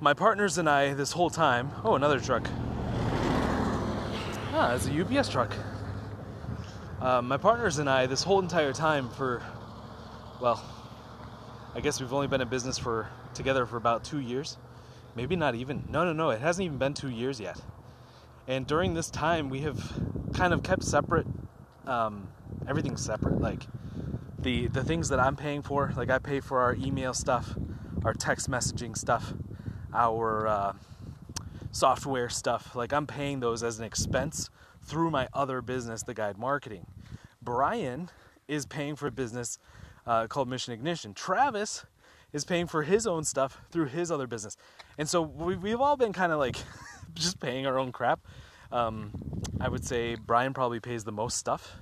my 0.00 0.14
partners 0.14 0.58
and 0.58 0.68
I, 0.68 0.94
this 0.94 1.12
whole 1.12 1.30
time, 1.30 1.70
oh, 1.84 1.94
another 1.94 2.20
truck. 2.20 2.46
Ah, 4.52 4.74
it's 4.74 4.86
a 4.86 5.00
UPS 5.00 5.28
truck. 5.28 5.54
Uh, 7.00 7.22
my 7.22 7.38
partners 7.38 7.78
and 7.78 7.88
I, 7.88 8.04
this 8.04 8.22
whole 8.22 8.40
entire 8.40 8.74
time, 8.74 9.08
for 9.08 9.42
well, 10.38 10.62
I 11.74 11.80
guess 11.80 11.98
we've 11.98 12.12
only 12.12 12.26
been 12.26 12.42
in 12.42 12.48
business 12.48 12.76
for 12.76 13.08
together 13.32 13.64
for 13.64 13.78
about 13.78 14.04
two 14.04 14.18
years, 14.18 14.58
maybe 15.16 15.34
not 15.34 15.54
even. 15.54 15.82
No, 15.88 16.04
no, 16.04 16.12
no, 16.12 16.28
it 16.28 16.42
hasn't 16.42 16.66
even 16.66 16.76
been 16.76 16.92
two 16.92 17.08
years 17.08 17.40
yet. 17.40 17.58
And 18.46 18.66
during 18.66 18.92
this 18.92 19.08
time, 19.08 19.48
we 19.48 19.60
have 19.60 19.82
kind 20.34 20.52
of 20.52 20.62
kept 20.62 20.84
separate. 20.84 21.26
Um, 21.86 22.28
everything's 22.68 23.02
separate. 23.02 23.40
Like 23.40 23.62
the 24.38 24.66
the 24.66 24.84
things 24.84 25.08
that 25.08 25.20
I'm 25.20 25.36
paying 25.36 25.62
for, 25.62 25.94
like 25.96 26.10
I 26.10 26.18
pay 26.18 26.40
for 26.40 26.60
our 26.60 26.74
email 26.74 27.14
stuff, 27.14 27.54
our 28.04 28.12
text 28.12 28.50
messaging 28.50 28.94
stuff, 28.94 29.32
our 29.94 30.46
uh, 30.46 30.72
software 31.70 32.28
stuff. 32.28 32.76
Like 32.76 32.92
I'm 32.92 33.06
paying 33.06 33.40
those 33.40 33.62
as 33.62 33.78
an 33.78 33.86
expense 33.86 34.50
through 34.82 35.10
my 35.10 35.28
other 35.32 35.62
business, 35.62 36.02
the 36.02 36.14
guide 36.14 36.38
marketing. 36.38 36.86
Brian 37.42 38.10
is 38.48 38.66
paying 38.66 38.96
for 38.96 39.06
a 39.06 39.10
business 39.10 39.58
uh, 40.06 40.26
called 40.26 40.48
Mission 40.48 40.74
Ignition. 40.74 41.14
Travis 41.14 41.84
is 42.32 42.44
paying 42.44 42.66
for 42.66 42.82
his 42.82 43.06
own 43.06 43.24
stuff 43.24 43.60
through 43.70 43.86
his 43.86 44.10
other 44.10 44.26
business. 44.26 44.56
And 44.98 45.08
so 45.08 45.22
we've 45.22 45.80
all 45.80 45.96
been 45.96 46.12
kind 46.12 46.32
of 46.32 46.38
like 46.38 46.56
just 47.14 47.40
paying 47.40 47.66
our 47.66 47.78
own 47.78 47.92
crap. 47.92 48.20
Um, 48.72 49.12
I 49.60 49.68
would 49.68 49.84
say 49.84 50.14
Brian 50.14 50.54
probably 50.54 50.80
pays 50.80 51.04
the 51.04 51.12
most 51.12 51.36
stuff, 51.36 51.76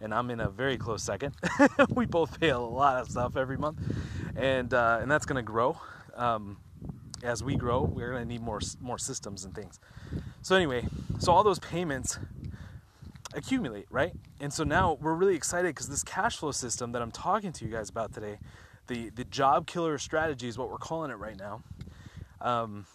and 0.00 0.14
I'm 0.14 0.30
in 0.30 0.40
a 0.40 0.48
very 0.48 0.78
close 0.78 1.02
second. 1.02 1.34
we 1.90 2.06
both 2.06 2.40
pay 2.40 2.48
a 2.48 2.58
lot 2.58 3.02
of 3.02 3.10
stuff 3.10 3.36
every 3.36 3.58
month, 3.58 3.78
and 4.36 4.72
uh, 4.72 4.98
and 5.02 5.10
that's 5.10 5.26
going 5.26 5.36
to 5.36 5.42
grow. 5.46 5.78
Um, 6.16 6.56
as 7.22 7.44
we 7.44 7.56
grow, 7.56 7.82
we're 7.82 8.10
going 8.10 8.22
to 8.22 8.28
need 8.28 8.40
more 8.40 8.60
more 8.80 8.98
systems 8.98 9.44
and 9.44 9.54
things. 9.54 9.78
So 10.40 10.56
anyway, 10.56 10.86
so 11.18 11.32
all 11.32 11.44
those 11.44 11.58
payments 11.58 12.18
accumulate, 13.34 13.86
right? 13.90 14.12
And 14.40 14.52
so 14.52 14.64
now 14.64 14.98
we're 15.00 15.14
really 15.14 15.36
excited 15.36 15.68
because 15.68 15.88
this 15.88 16.02
cash 16.02 16.36
flow 16.36 16.52
system 16.52 16.92
that 16.92 17.02
I'm 17.02 17.10
talking 17.10 17.52
to 17.52 17.64
you 17.64 17.70
guys 17.70 17.88
about 17.90 18.12
today, 18.12 18.38
the 18.86 19.10
the 19.10 19.24
job 19.24 19.66
killer 19.66 19.98
strategy 19.98 20.48
is 20.48 20.58
what 20.58 20.70
we're 20.70 20.78
calling 20.78 21.10
it 21.10 21.18
right 21.18 21.38
now, 21.38 21.62
um, 22.40 22.86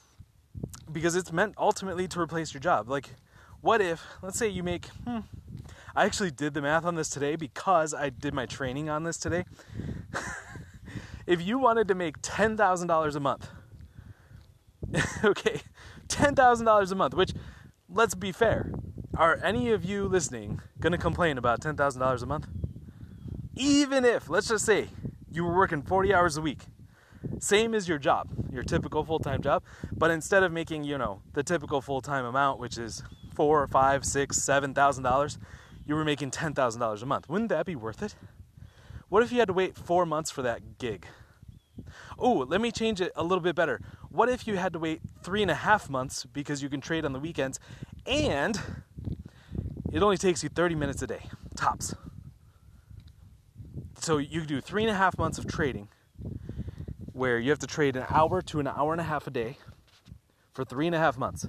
because 0.92 1.15
it's 1.15 1.32
meant 1.32 1.56
ultimately 1.58 2.08
to 2.10 2.20
replace 2.20 2.54
your 2.54 2.62
job. 2.62 2.89
Like, 2.89 3.12
what 3.62 3.82
if, 3.82 4.04
let's 4.22 4.38
say 4.38 4.48
you 4.50 4.63
make, 4.63 4.88
hmm, 5.06 5.20
I 5.96 6.06
actually 6.06 6.32
did 6.32 6.54
the 6.54 6.62
math 6.62 6.86
on 6.86 6.96
this 6.96 7.10
today 7.10 7.36
because 7.36 7.94
I 7.94 8.10
did 8.10 8.34
my 8.34 8.46
training 8.46 8.89
on 8.89 9.04
this 9.04 9.18
today. 9.18 9.46
if 11.27 11.42
you 11.42 11.58
wanted 11.58 11.88
to 11.88 11.96
make 11.96 12.18
ten 12.22 12.58
thousand 12.58 12.88
dollars 12.88 13.15
a 13.15 13.20
month, 13.20 13.48
okay, 15.24 15.62
ten 16.08 16.36
thousand 16.36 16.65
dollars 16.65 16.92
a 16.92 16.96
month, 16.96 17.13
which 17.13 17.34
let's 17.89 18.15
be 18.15 18.32
fair, 18.32 18.72
are 19.17 19.39
any 19.43 19.72
of 19.72 19.86
you 19.86 20.07
listening 20.07 20.62
going 20.79 20.91
to 20.91 20.98
complain 20.98 21.38
about 21.38 21.62
$10,000 21.62 22.22
a 22.22 22.25
month? 22.25 22.48
Even 23.55 24.03
if, 24.03 24.29
let's 24.29 24.48
just 24.48 24.65
say, 24.65 24.89
you 25.31 25.43
were 25.43 25.55
working 25.55 25.81
40 25.81 26.13
hours 26.13 26.38
a 26.38 26.41
week, 26.41 26.63
same 27.39 27.74
as 27.74 27.88
your 27.88 27.98
job, 27.98 28.27
your 28.51 28.63
typical 28.63 29.03
full 29.03 29.19
time 29.19 29.41
job, 29.41 29.63
but 29.91 30.12
instead 30.12 30.43
of 30.43 30.51
making, 30.51 30.84
you 30.84 30.98
know, 30.98 31.22
the 31.34 31.43
typical 31.43 31.81
full 31.81 32.01
time 32.01 32.25
amount, 32.25 32.60
which 32.60 32.77
is 32.77 33.03
four, 33.34 33.67
five, 33.67 34.05
six, 34.05 34.41
seven 34.43 34.74
thousand 34.74 35.03
dollars, 35.03 35.38
you 35.86 35.95
were 35.95 36.05
making 36.05 36.31
ten 36.31 36.53
thousand 36.53 36.81
dollars 36.81 37.01
a 37.01 37.05
month. 37.05 37.29
Wouldn't 37.29 37.50
that 37.50 37.65
be 37.65 37.75
worth 37.75 38.03
it? 38.03 38.15
What 39.10 39.24
if 39.24 39.31
you 39.31 39.39
had 39.39 39.48
to 39.48 39.53
wait 39.53 39.77
four 39.77 40.05
months 40.05 40.31
for 40.31 40.41
that 40.41 40.77
gig? 40.77 41.05
Oh, 42.17 42.45
let 42.48 42.62
me 42.62 42.72
change 42.72 43.01
it 43.01 43.12
a 43.15 43.24
little 43.24 43.41
bit 43.41 43.55
better. 43.55 43.81
What 44.10 44.29
if 44.29 44.48
you 44.48 44.55
had 44.55 44.74
to 44.74 44.79
wait 44.79 45.01
three 45.22 45.41
and 45.41 45.51
a 45.51 45.55
half 45.55 45.89
months 45.89 46.25
because 46.25 46.63
you 46.63 46.69
can 46.69 46.81
trade 46.81 47.05
on 47.05 47.13
the 47.13 47.19
weekends 47.19 47.60
and 48.05 48.60
it 49.96 50.04
only 50.04 50.18
takes 50.18 50.44
you 50.44 50.50
30 50.50 50.75
minutes 50.75 51.02
a 51.04 51.08
day, 51.08 51.22
tops. 51.56 51.96
So 53.98 54.18
you 54.18 54.42
do 54.42 54.60
three 54.60 54.84
and 54.84 54.92
a 54.92 54.94
half 54.94 55.18
months 55.18 55.38
of 55.38 55.48
trading 55.48 55.88
where 57.14 57.40
you 57.40 57.50
have 57.50 57.60
to 57.60 57.68
trade 57.68 57.96
an 57.96 58.04
hour 58.10 58.42
to 58.42 58.60
an 58.60 58.68
hour 58.68 58.92
and 58.92 59.00
a 59.00 59.06
half 59.06 59.25
a 59.25 59.30
day 59.30 59.58
for 60.52 60.66
three 60.66 60.86
and 60.86 60.94
a 60.94 61.00
half 61.00 61.18
months. 61.18 61.48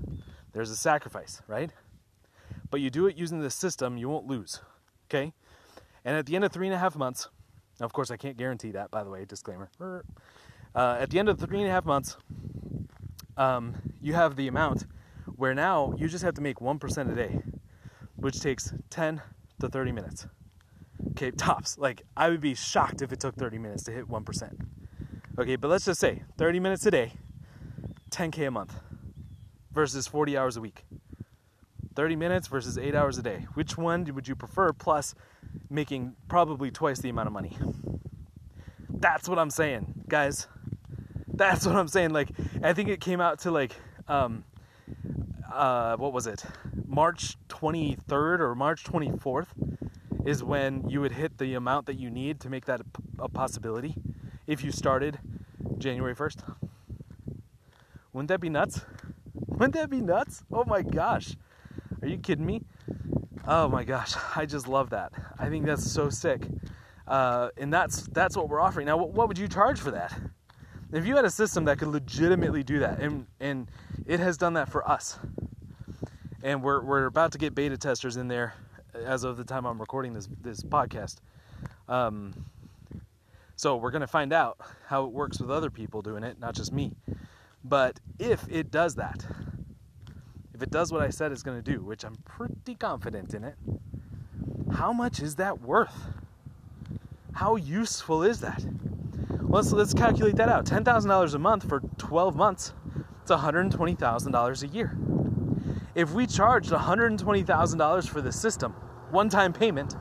There's 0.53 0.71
a 0.71 0.77
sacrifice, 0.77 1.43
right? 1.49 1.71
But 2.71 2.81
you 2.81 2.89
do 2.89 3.09
it 3.09 3.17
using 3.17 3.41
the 3.41 3.51
system, 3.51 3.97
you 3.97 4.09
won't 4.09 4.29
lose, 4.29 4.61
okay? 5.11 5.33
And 6.05 6.17
at 6.17 6.27
the 6.27 6.37
end 6.37 6.45
of 6.45 6.53
three 6.53 6.69
and 6.69 6.75
a 6.75 6.79
half 6.79 6.95
months, 6.95 7.29
of 7.81 7.93
course, 7.93 8.13
I 8.13 8.17
can't 8.17 8.37
guarantee 8.37 8.71
that, 8.71 8.93
by 8.93 9.03
the 9.03 9.11
way, 9.11 9.25
disclaimer. 9.25 9.71
Uh, 10.73 10.97
at 11.01 11.11
the 11.11 11.19
end 11.19 11.29
of 11.29 11.41
three 11.41 11.59
and 11.59 11.69
a 11.69 11.73
half 11.73 11.85
months, 11.85 12.17
um, 13.37 13.75
you 14.01 14.15
have 14.15 14.37
the 14.37 14.47
amount 14.47 14.87
where 15.35 15.53
now 15.53 15.95
you 15.99 16.07
just 16.07 16.23
have 16.23 16.35
to 16.35 16.41
make 16.41 16.59
1% 16.59 17.13
a 17.13 17.15
day 17.17 17.43
which 18.17 18.41
takes 18.41 18.73
10 18.91 19.21
to 19.61 19.69
30 19.69 19.93
minutes. 19.93 20.27
Okay, 21.11 21.31
tops. 21.31 21.79
Like, 21.79 22.03
I 22.17 22.29
would 22.29 22.41
be 22.41 22.55
shocked 22.55 23.03
if 23.03 23.13
it 23.13 23.21
took 23.21 23.37
30 23.37 23.59
minutes 23.59 23.85
to 23.85 23.93
hit 23.93 24.09
1%. 24.09 24.67
Okay, 25.39 25.57
but 25.57 25.69
let's 25.69 25.85
just 25.85 26.01
say 26.01 26.23
30 26.39 26.61
minutes 26.61 26.87
a 26.87 26.91
day, 26.91 27.13
10K 28.11 28.49
a 28.49 28.51
month 28.51 28.75
versus 29.73 30.07
40 30.07 30.37
hours 30.37 30.57
a 30.57 30.61
week. 30.61 30.85
30 31.95 32.17
minutes 32.17 32.49
versus 32.49 32.79
8 32.79 32.95
hours 32.95 33.19
a 33.19 33.23
day. 33.23 33.47
Which 33.55 33.77
one 33.77 34.05
would 34.15 34.29
you 34.29 34.35
prefer? 34.35 34.73
Plus, 34.73 35.15
making 35.71 36.15
probably 36.29 36.71
twice 36.71 36.99
the 37.01 37.09
amount 37.09 37.27
of 37.27 37.33
money. 37.33 37.57
That's 38.89 39.29
what 39.29 39.39
I'm 39.39 39.51
saying, 39.51 40.05
guys. 40.09 40.47
That's 41.29 41.67
what 41.67 41.77
I'm 41.77 41.89
saying. 41.89 42.11
Like, 42.11 42.31
I 42.63 42.73
think 42.73 42.89
it 42.89 43.01
came 43.01 43.21
out 43.21 43.41
to 43.41 43.51
like, 43.51 43.75
um, 44.09 44.45
uh, 45.57 45.97
what 45.97 46.13
was 46.13 46.27
it? 46.27 46.45
March 46.87 47.37
23rd 47.49 48.41
or 48.41 48.55
March 48.55 48.85
24th 48.85 49.49
is 50.25 50.43
when 50.43 50.89
you 50.89 51.01
would 51.01 51.13
hit 51.13 51.39
the 51.39 51.55
amount 51.55 51.87
that 51.87 51.99
you 51.99 52.11
need 52.11 52.41
to 52.41 52.51
make 52.51 52.67
that 52.67 52.81
a 53.19 53.29
possibility 53.29 53.95
if 54.47 54.63
you 54.63 54.71
started 54.71 55.19
January 55.79 56.15
1st. 56.15 56.55
Wouldn't 58.13 58.29
that 58.29 58.41
be 58.41 58.49
nuts? 58.49 58.81
Wouldn't 59.47 59.75
that 59.75 59.91
be 59.91 60.01
nuts? 60.01 60.45
Oh 60.53 60.65
my 60.65 60.83
gosh. 60.83 61.37
Are 62.03 62.09
you 62.09 62.19
kidding 62.19 62.47
me? 62.47 62.63
Oh 63.47 63.69
my 63.69 63.85
gosh, 63.85 64.15
I 64.35 64.47
just 64.47 64.69
love 64.69 64.91
that. 64.91 65.13
I 65.39 65.49
think 65.49 65.65
that's 65.65 65.91
so 65.91 66.11
sick. 66.11 66.43
Uh, 67.07 67.51
and 67.57 67.73
that's 67.73 68.03
that's 68.09 68.37
what 68.37 68.49
we're 68.49 68.61
offering. 68.61 68.87
Now, 68.87 68.97
what, 68.97 69.29
would 69.29 69.39
you 69.39 69.47
charge 69.47 69.81
for 69.81 69.93
that? 69.93 70.13
If 70.93 71.07
you 71.07 71.15
had 71.15 71.25
a 71.25 71.31
system 71.31 71.65
that 71.67 71.79
could 71.79 71.89
legitimately 71.89 72.65
do 72.65 72.81
that, 72.81 73.01
and 73.01 73.27
and 73.39 73.69
it 74.07 74.19
has 74.19 74.37
done 74.37 74.55
that 74.55 74.69
for 74.69 74.89
us, 74.89 75.19
and 76.43 76.63
we're 76.63 76.83
we're 76.83 77.07
about 77.07 77.33
to 77.33 77.39
get 77.39 77.55
beta 77.55 77.77
testers 77.77 78.17
in 78.17 78.29
there 78.29 78.55
as 78.95 79.25
of 79.25 79.37
the 79.37 79.45
time 79.45 79.65
I'm 79.65 79.81
recording 79.81 80.13
this 80.13 80.29
this 80.43 80.63
podcast. 80.63 81.17
Um, 81.89 82.33
so 83.57 83.77
we're 83.77 83.91
gonna 83.91 84.07
find 84.07 84.33
out 84.33 84.59
how 84.87 85.05
it 85.05 85.13
works 85.13 85.41
with 85.41 85.51
other 85.51 85.71
people 85.71 86.03
doing 86.03 86.23
it, 86.23 86.39
not 86.39 86.55
just 86.55 86.73
me. 86.73 86.93
But 87.65 88.01
if 88.19 88.47
it 88.49 88.71
does 88.71 88.95
that, 88.97 89.25
if 90.55 90.63
it 90.63 90.71
does 90.71 90.93
what 90.93 91.03
I 91.03 91.11
said 91.11 91.33
it's 91.33 91.43
gonna 91.43 91.63
do, 91.63 91.83
which 91.83 92.05
I'm 92.05 92.17
pretty 92.25 92.75
confident 92.75 93.35
in 93.35 93.45
it, 93.45 93.57
how 94.73 94.93
much 94.93 95.21
is 95.21 95.37
that 95.37 95.61
worth? 95.63 95.95
How 97.33 97.57
useful 97.57 98.23
is 98.23 98.41
that? 98.41 98.65
Let's 99.41 99.73
let's 99.73 99.95
calculate 99.95 100.37
that 100.37 100.49
out. 100.49 100.67
Ten 100.67 100.85
thousand 100.85 101.11
dollars 101.11 101.35
a 101.35 101.39
month 101.39 101.69
for 101.69 101.81
twelve 101.99 102.37
months. 102.37 102.73
It's 103.23 103.31
one 103.31 103.41
hundred 103.41 103.71
twenty 103.71 103.95
thousand 103.95 104.33
dollars 104.33 104.63
a 104.63 104.69
year. 104.69 104.97
If 105.97 106.13
we 106.13 106.29
charged 106.29 106.71
one 106.71 106.81
hundred 106.81 107.19
twenty 107.19 107.43
thousand 107.43 107.81
dollars 107.81 108.07
for 108.07 108.21
the 108.21 108.31
system, 108.31 108.73
one-time 109.11 109.53
payment, 109.53 109.97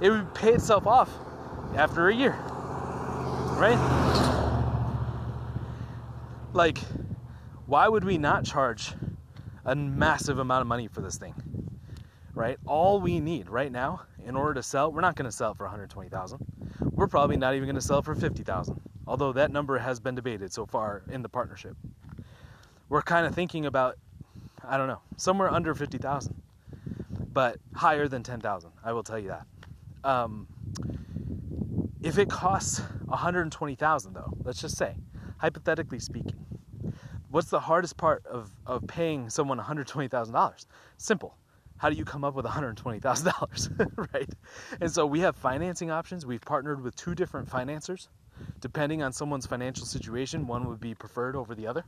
it 0.00 0.10
would 0.10 0.32
pay 0.34 0.52
itself 0.52 0.86
off 0.86 1.10
after 1.74 2.08
a 2.08 2.14
year 2.14 2.38
right? 3.56 3.78
Like, 6.52 6.78
why 7.66 7.88
would 7.88 8.04
we 8.04 8.18
not 8.18 8.44
charge 8.44 8.92
a 9.64 9.74
massive 9.74 10.38
amount 10.38 10.62
of 10.62 10.66
money 10.66 10.88
for 10.88 11.00
this 11.00 11.16
thing? 11.16 11.34
Right? 12.34 12.58
All 12.66 13.00
we 13.00 13.20
need 13.20 13.48
right 13.48 13.70
now 13.70 14.02
in 14.26 14.36
order 14.36 14.54
to 14.54 14.62
sell, 14.62 14.90
we're 14.90 15.00
not 15.00 15.14
going 15.14 15.30
to 15.30 15.32
sell 15.36 15.54
for 15.54 15.64
120,000. 15.64 16.44
We're 16.92 17.06
probably 17.06 17.36
not 17.36 17.54
even 17.54 17.66
going 17.66 17.76
to 17.76 17.80
sell 17.80 18.02
for 18.02 18.14
50,000. 18.14 18.80
Although 19.06 19.32
that 19.32 19.52
number 19.52 19.78
has 19.78 20.00
been 20.00 20.14
debated 20.14 20.52
so 20.52 20.66
far 20.66 21.02
in 21.10 21.22
the 21.22 21.28
partnership. 21.28 21.76
We're 22.88 23.02
kind 23.02 23.26
of 23.26 23.34
thinking 23.34 23.66
about 23.66 23.96
I 24.68 24.76
don't 24.76 24.88
know, 24.88 25.00
somewhere 25.16 25.50
under 25.52 25.74
50,000. 25.74 26.34
But 27.32 27.58
higher 27.74 28.06
than 28.08 28.22
10,000, 28.22 28.70
I 28.84 28.92
will 28.92 29.02
tell 29.02 29.18
you 29.18 29.28
that. 29.28 29.46
Um, 30.04 30.46
if 32.02 32.18
it 32.18 32.28
costs 32.28 32.80
120,000 33.06 34.12
though, 34.12 34.32
let's 34.44 34.60
just 34.60 34.76
say, 34.76 34.94
hypothetically 35.38 35.98
speaking, 35.98 36.44
what's 37.30 37.48
the 37.48 37.60
hardest 37.60 37.96
part 37.96 38.24
of, 38.26 38.50
of 38.66 38.86
paying 38.86 39.30
someone 39.30 39.58
$120,000? 39.58 40.66
Simple. 40.98 41.36
How 41.78 41.90
do 41.90 41.96
you 41.96 42.04
come 42.04 42.22
up 42.22 42.34
with 42.34 42.46
$120,000, 42.46 44.08
right? 44.14 44.28
And 44.80 44.90
so 44.90 45.04
we 45.04 45.20
have 45.20 45.34
financing 45.34 45.90
options. 45.90 46.24
We've 46.24 46.40
partnered 46.40 46.82
with 46.82 46.94
two 46.94 47.14
different 47.14 47.48
financiers. 47.48 48.08
Depending 48.60 49.02
on 49.02 49.12
someone's 49.12 49.46
financial 49.46 49.86
situation, 49.86 50.46
one 50.46 50.68
would 50.68 50.80
be 50.80 50.94
preferred 50.94 51.36
over 51.36 51.54
the 51.54 51.66
other. 51.66 51.84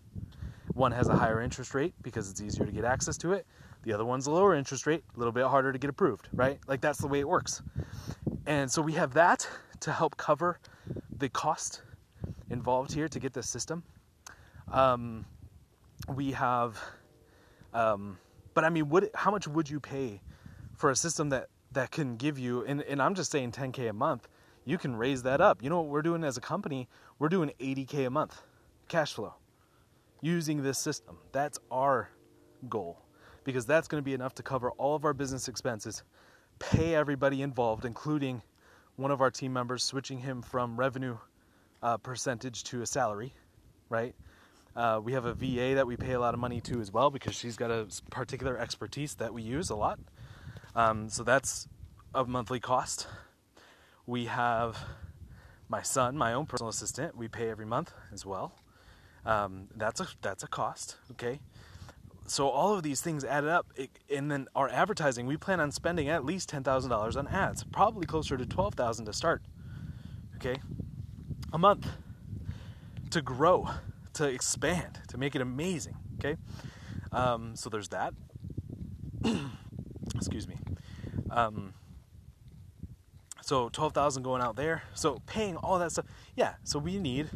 One 0.76 0.92
has 0.92 1.08
a 1.08 1.16
higher 1.16 1.40
interest 1.40 1.74
rate 1.74 1.94
because 2.02 2.30
it's 2.30 2.42
easier 2.42 2.66
to 2.66 2.70
get 2.70 2.84
access 2.84 3.16
to 3.18 3.32
it. 3.32 3.46
The 3.84 3.94
other 3.94 4.04
one's 4.04 4.26
a 4.26 4.30
lower 4.30 4.54
interest 4.54 4.86
rate, 4.86 5.02
a 5.14 5.18
little 5.18 5.32
bit 5.32 5.46
harder 5.46 5.72
to 5.72 5.78
get 5.78 5.88
approved, 5.88 6.28
right? 6.34 6.58
Like 6.68 6.82
that's 6.82 6.98
the 6.98 7.06
way 7.06 7.18
it 7.18 7.26
works. 7.26 7.62
And 8.46 8.70
so 8.70 8.82
we 8.82 8.92
have 8.92 9.14
that 9.14 9.48
to 9.80 9.90
help 9.90 10.18
cover 10.18 10.60
the 11.16 11.30
cost 11.30 11.80
involved 12.50 12.92
here 12.92 13.08
to 13.08 13.18
get 13.18 13.32
this 13.32 13.48
system. 13.48 13.84
Um, 14.70 15.24
we 16.14 16.32
have, 16.32 16.78
um, 17.72 18.18
but 18.52 18.64
I 18.64 18.68
mean, 18.68 18.90
how 19.14 19.30
much 19.30 19.48
would 19.48 19.70
you 19.70 19.80
pay 19.80 20.20
for 20.76 20.90
a 20.90 20.96
system 20.96 21.30
that 21.30 21.48
that 21.72 21.90
can 21.90 22.16
give 22.16 22.38
you? 22.38 22.66
And, 22.66 22.82
and 22.82 23.00
I'm 23.00 23.14
just 23.14 23.32
saying 23.32 23.52
10k 23.52 23.88
a 23.88 23.94
month. 23.94 24.28
You 24.66 24.76
can 24.76 24.94
raise 24.94 25.22
that 25.22 25.40
up. 25.40 25.62
You 25.62 25.70
know 25.70 25.80
what 25.80 25.88
we're 25.88 26.02
doing 26.02 26.22
as 26.22 26.36
a 26.36 26.42
company? 26.42 26.86
We're 27.18 27.30
doing 27.30 27.50
80k 27.58 28.08
a 28.08 28.10
month 28.10 28.42
cash 28.88 29.14
flow 29.14 29.36
using 30.26 30.62
this 30.62 30.78
system. 30.78 31.16
That's 31.32 31.58
our 31.70 32.10
goal 32.68 32.98
because 33.44 33.64
that's 33.64 33.86
going 33.86 34.02
to 34.02 34.04
be 34.04 34.12
enough 34.12 34.34
to 34.34 34.42
cover 34.42 34.72
all 34.72 34.96
of 34.96 35.04
our 35.04 35.14
business 35.14 35.46
expenses, 35.46 36.02
pay 36.58 36.96
everybody 36.96 37.42
involved, 37.42 37.84
including 37.84 38.42
one 38.96 39.12
of 39.12 39.20
our 39.20 39.30
team 39.30 39.52
members, 39.52 39.84
switching 39.84 40.18
him 40.18 40.42
from 40.42 40.76
revenue 40.76 41.16
uh, 41.80 41.96
percentage 41.98 42.64
to 42.64 42.82
a 42.82 42.86
salary, 42.86 43.34
right? 43.88 44.16
Uh, 44.74 45.00
we 45.02 45.12
have 45.12 45.26
a 45.26 45.32
VA 45.32 45.76
that 45.76 45.86
we 45.86 45.96
pay 45.96 46.12
a 46.12 46.20
lot 46.20 46.34
of 46.34 46.40
money 46.40 46.60
to 46.60 46.80
as 46.80 46.92
well 46.92 47.08
because 47.10 47.34
she's 47.34 47.56
got 47.56 47.70
a 47.70 47.86
particular 48.10 48.58
expertise 48.58 49.14
that 49.14 49.32
we 49.32 49.42
use 49.42 49.70
a 49.70 49.76
lot. 49.76 49.98
Um, 50.74 51.08
so 51.08 51.22
that's 51.22 51.68
a 52.14 52.24
monthly 52.24 52.58
cost. 52.58 53.06
We 54.06 54.26
have 54.26 54.76
my 55.68 55.82
son, 55.82 56.16
my 56.16 56.32
own 56.32 56.46
personal 56.46 56.68
assistant, 56.70 57.16
we 57.16 57.28
pay 57.28 57.48
every 57.48 57.64
month 57.64 57.92
as 58.12 58.26
well. 58.26 58.54
Um, 59.26 59.66
that's 59.74 60.00
a 60.00 60.06
that's 60.22 60.44
a 60.44 60.46
cost, 60.46 60.96
okay? 61.12 61.40
So 62.28 62.48
all 62.48 62.74
of 62.74 62.82
these 62.82 63.00
things 63.00 63.24
added 63.24 63.50
up 63.50 63.66
and 64.12 64.30
then 64.30 64.48
our 64.54 64.68
advertising 64.68 65.26
we 65.26 65.36
plan 65.36 65.60
on 65.60 65.70
spending 65.70 66.08
at 66.08 66.24
least 66.24 66.50
$10000 66.50 67.16
on 67.16 67.28
ads 67.28 67.62
probably 67.64 68.04
closer 68.04 68.36
to 68.36 68.44
12000 68.44 69.04
to 69.04 69.12
start 69.12 69.42
okay? 70.36 70.60
A 71.52 71.58
month 71.58 71.86
to 73.10 73.22
grow 73.22 73.68
to 74.14 74.28
expand 74.28 75.00
to 75.08 75.18
make 75.18 75.36
it 75.36 75.40
amazing 75.40 75.96
okay? 76.18 76.36
Um, 77.12 77.54
so 77.54 77.70
there's 77.70 77.88
that. 77.88 78.14
Excuse 80.14 80.48
me. 80.48 80.56
Um, 81.30 81.74
so 83.42 83.68
12000 83.68 84.24
going 84.24 84.42
out 84.42 84.56
there 84.56 84.82
so 84.94 85.20
paying 85.26 85.56
all 85.56 85.78
that 85.78 85.92
stuff 85.92 86.06
yeah 86.34 86.54
so 86.64 86.80
we 86.80 86.98
need 86.98 87.30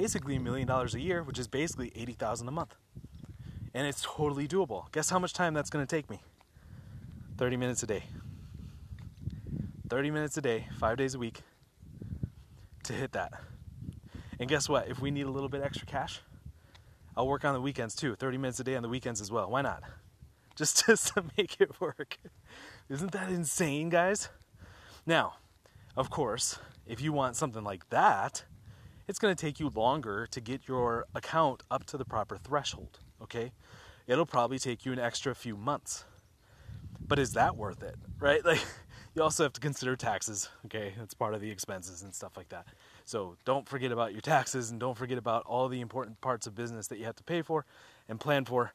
basically 0.00 0.34
a 0.34 0.40
million 0.40 0.66
dollars 0.66 0.92
a 0.96 1.00
year 1.00 1.22
which 1.22 1.38
is 1.38 1.46
basically 1.46 1.92
80000 1.94 2.48
a 2.48 2.50
month 2.50 2.74
and 3.74 3.86
it's 3.86 4.02
totally 4.02 4.48
doable. 4.48 4.90
Guess 4.90 5.08
how 5.08 5.20
much 5.20 5.32
time 5.32 5.54
that's 5.54 5.70
going 5.70 5.86
to 5.86 5.96
take 5.96 6.10
me? 6.10 6.20
30 7.38 7.56
minutes 7.56 7.84
a 7.84 7.86
day. 7.86 8.02
30 9.88 10.10
minutes 10.10 10.36
a 10.36 10.40
day, 10.40 10.66
five 10.80 10.96
days 10.96 11.14
a 11.14 11.18
week 11.20 11.42
to 12.82 12.92
hit 12.92 13.12
that. 13.12 13.34
And 14.40 14.48
guess 14.48 14.68
what? 14.68 14.88
If 14.88 15.00
we 15.00 15.12
need 15.12 15.26
a 15.26 15.30
little 15.30 15.48
bit 15.48 15.62
extra 15.62 15.86
cash, 15.86 16.20
I'll 17.16 17.28
work 17.28 17.44
on 17.44 17.54
the 17.54 17.60
weekends 17.60 17.94
too. 17.94 18.16
30 18.16 18.38
minutes 18.38 18.58
a 18.58 18.64
day 18.64 18.74
on 18.74 18.82
the 18.82 18.88
weekends 18.88 19.20
as 19.20 19.30
well. 19.30 19.48
Why 19.48 19.62
not? 19.62 19.84
Just, 20.56 20.86
just 20.86 21.14
to 21.14 21.24
make 21.36 21.60
it 21.60 21.80
work. 21.80 22.18
Isn't 22.88 23.10
that 23.12 23.28
insane, 23.28 23.90
guys? 23.90 24.28
Now, 25.04 25.34
of 25.96 26.10
course, 26.10 26.58
if 26.84 27.00
you 27.00 27.12
want 27.12 27.34
something 27.34 27.64
like 27.64 27.90
that, 27.90 28.44
it's 29.06 29.18
going 29.18 29.34
to 29.34 29.40
take 29.40 29.60
you 29.60 29.70
longer 29.74 30.26
to 30.30 30.40
get 30.40 30.66
your 30.66 31.06
account 31.14 31.62
up 31.70 31.84
to 31.86 31.96
the 31.96 32.04
proper 32.04 32.36
threshold 32.36 32.98
okay? 33.24 33.52
It'll 34.06 34.26
probably 34.26 34.58
take 34.58 34.86
you 34.86 34.92
an 34.92 34.98
extra 34.98 35.34
few 35.34 35.56
months. 35.56 36.04
But 37.06 37.18
is 37.18 37.32
that 37.32 37.56
worth 37.56 37.82
it, 37.82 37.96
right? 38.20 38.44
Like, 38.54 38.64
you 39.16 39.22
also 39.22 39.44
have 39.44 39.52
to 39.52 39.60
consider 39.60 39.94
taxes, 39.94 40.48
okay? 40.66 40.92
That's 40.98 41.14
part 41.14 41.34
of 41.34 41.40
the 41.40 41.48
expenses 41.48 42.02
and 42.02 42.12
stuff 42.12 42.36
like 42.36 42.48
that. 42.48 42.66
So 43.04 43.36
don't 43.44 43.68
forget 43.68 43.92
about 43.92 44.10
your 44.10 44.20
taxes 44.20 44.72
and 44.72 44.80
don't 44.80 44.98
forget 44.98 45.18
about 45.18 45.44
all 45.46 45.68
the 45.68 45.80
important 45.80 46.20
parts 46.20 46.48
of 46.48 46.56
business 46.56 46.88
that 46.88 46.98
you 46.98 47.04
have 47.04 47.14
to 47.16 47.22
pay 47.22 47.40
for 47.40 47.64
and 48.08 48.18
plan 48.18 48.44
for 48.44 48.72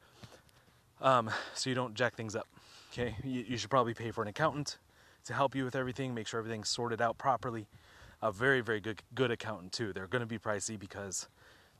um, 1.01 1.29
so 1.53 1.69
you 1.69 1.75
don't 1.75 1.93
jack 1.93 2.15
things 2.15 2.37
up, 2.37 2.47
okay? 2.93 3.15
You, 3.21 3.43
you 3.49 3.57
should 3.57 3.69
probably 3.69 3.93
pay 3.93 4.11
for 4.11 4.21
an 4.21 4.29
accountant 4.29 4.77
to 5.25 5.33
help 5.33 5.55
you 5.55 5.65
with 5.65 5.75
everything, 5.75 6.13
make 6.13 6.27
sure 6.27 6.39
everything's 6.39 6.69
sorted 6.69 7.01
out 7.01 7.17
properly. 7.17 7.67
A 8.21 8.31
very, 8.31 8.61
very 8.61 8.79
good, 8.81 9.01
good 9.15 9.31
accountant, 9.31 9.71
too. 9.71 9.93
They're 9.93 10.07
going 10.07 10.21
to 10.21 10.25
be 10.25 10.37
pricey 10.37 10.77
because 10.77 11.27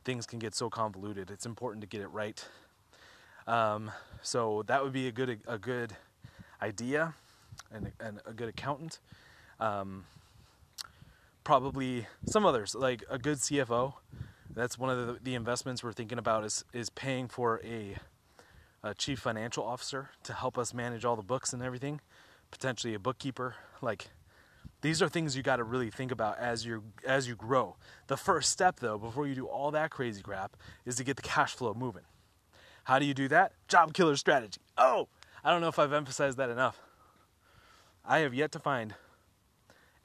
things 0.04 0.26
can 0.26 0.40
get 0.40 0.56
so 0.56 0.70
convoluted. 0.70 1.30
It's 1.30 1.46
important 1.46 1.82
to 1.82 1.88
get 1.88 2.02
it 2.02 2.08
right. 2.08 2.44
Um, 3.48 3.92
so 4.22 4.64
that 4.68 4.84
would 4.84 4.94
be 4.94 5.08
a 5.08 5.12
good 5.12 5.40
a 5.48 5.58
good 5.58 5.96
idea, 6.62 7.16
and, 7.72 7.92
and 8.00 8.22
a 8.26 8.34
good 8.34 8.50
accountant. 8.50 9.00
Um, 9.60 10.06
probably 11.44 12.08
some 12.26 12.46
others 12.46 12.76
like 12.76 13.04
a 13.10 13.18
good 13.18 13.38
CFO. 13.38 13.94
That's 14.52 14.78
one 14.78 14.90
of 14.90 15.08
the, 15.08 15.20
the 15.24 15.36
investments 15.36 15.84
we're 15.84 15.94
thinking 15.94 16.18
about 16.18 16.44
is 16.44 16.64
is 16.74 16.90
paying 16.90 17.28
for 17.28 17.60
a, 17.64 17.98
a 18.84 18.94
chief 18.94 19.20
financial 19.20 19.64
officer 19.64 20.12
to 20.24 20.34
help 20.34 20.58
us 20.58 20.74
manage 20.74 21.06
all 21.06 21.16
the 21.16 21.24
books 21.24 21.54
and 21.54 21.64
everything. 21.64 22.02
Potentially 22.52 22.94
a 22.94 23.00
bookkeeper, 23.00 23.56
like 23.82 24.10
these 24.82 25.02
are 25.02 25.10
things 25.10 25.36
you 25.36 25.44
got 25.44 25.58
to 25.58 25.64
really 25.64 25.90
think 25.90 26.12
about 26.12 26.38
as 26.38 26.66
you 26.66 26.84
as 27.06 27.28
you 27.28 27.36
grow. 27.36 27.76
The 28.08 28.18
first 28.18 28.50
step 28.50 28.80
though, 28.80 28.98
before 28.98 29.28
you 29.28 29.36
do 29.36 29.46
all 29.46 29.72
that 29.72 29.92
crazy 29.92 30.22
crap, 30.22 30.56
is 30.86 30.96
to 30.98 31.04
get 31.04 31.18
the 31.18 31.22
cash 31.22 31.54
flow 31.54 31.74
moving. 31.74 32.04
How 32.86 32.98
do 33.00 33.06
you 33.06 33.14
do 33.14 33.28
that? 33.28 33.54
Job 33.68 33.94
killer 33.94 34.16
strategy. 34.16 34.62
Oh, 34.78 35.10
I 35.44 35.52
don't 35.52 35.62
know 35.62 35.68
if 35.68 35.80
I've 35.80 35.94
emphasized 35.94 36.38
that 36.38 36.50
enough. 36.50 36.80
I 38.06 38.20
have 38.20 38.34
yet 38.34 38.52
to 38.54 38.60
find 38.60 38.96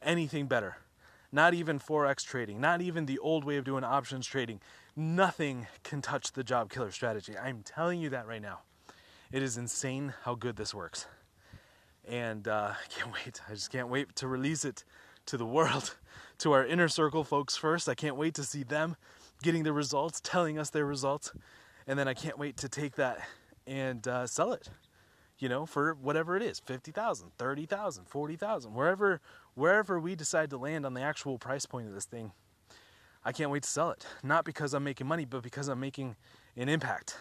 anything 0.02 0.46
better. 0.46 0.76
Not 1.32 1.54
even 1.54 1.80
forex 1.80 2.24
trading, 2.24 2.60
not 2.60 2.80
even 2.80 3.06
the 3.06 3.18
old 3.18 3.44
way 3.44 3.56
of 3.56 3.64
doing 3.64 3.82
options 3.82 4.26
trading. 4.26 4.60
Nothing 4.94 5.66
can 5.82 6.02
touch 6.02 6.32
the 6.32 6.44
job 6.44 6.70
killer 6.70 6.92
strategy. 6.92 7.36
I'm 7.36 7.62
telling 7.62 8.00
you 8.00 8.10
that 8.10 8.26
right 8.26 8.42
now. 8.42 8.60
It 9.32 9.42
is 9.42 9.56
insane 9.56 10.14
how 10.22 10.34
good 10.34 10.56
this 10.56 10.74
works 10.74 11.06
and 12.08 12.46
uh, 12.48 12.72
I 12.84 12.86
can't 12.88 13.12
wait. 13.12 13.40
I 13.48 13.52
just 13.52 13.70
can't 13.70 13.88
wait 13.88 14.14
to 14.16 14.28
release 14.28 14.64
it 14.64 14.84
to 15.26 15.36
the 15.36 15.46
world, 15.46 15.96
to 16.38 16.52
our 16.52 16.66
inner 16.66 16.88
circle 16.88 17.24
folks 17.24 17.56
first. 17.56 17.88
I 17.88 17.94
can't 17.94 18.16
wait 18.16 18.34
to 18.34 18.44
see 18.44 18.62
them 18.62 18.96
getting 19.42 19.62
the 19.62 19.72
results, 19.72 20.20
telling 20.20 20.58
us 20.58 20.70
their 20.70 20.86
results, 20.86 21.32
and 21.86 21.98
then 21.98 22.08
I 22.08 22.14
can't 22.14 22.38
wait 22.38 22.56
to 22.58 22.68
take 22.68 22.96
that 22.96 23.20
and 23.66 24.06
uh, 24.06 24.26
sell 24.26 24.52
it 24.52 24.68
you 25.38 25.48
know, 25.48 25.66
for 25.66 25.94
whatever 25.94 26.36
it 26.36 26.42
is, 26.42 26.60
50,000, 26.60 27.32
30,000, 27.36 28.04
40,000, 28.06 28.74
wherever 28.74 29.20
wherever 29.54 30.00
we 30.00 30.14
decide 30.14 30.50
to 30.50 30.56
land 30.56 30.86
on 30.86 30.94
the 30.94 31.00
actual 31.00 31.38
price 31.38 31.66
point 31.66 31.86
of 31.86 31.94
this 31.94 32.04
thing. 32.04 32.32
I 33.24 33.32
can't 33.32 33.50
wait 33.50 33.62
to 33.62 33.68
sell 33.68 33.90
it. 33.90 34.06
Not 34.22 34.44
because 34.44 34.74
I'm 34.74 34.84
making 34.84 35.06
money, 35.06 35.24
but 35.24 35.42
because 35.42 35.68
I'm 35.68 35.80
making 35.80 36.16
an 36.56 36.68
impact. 36.68 37.16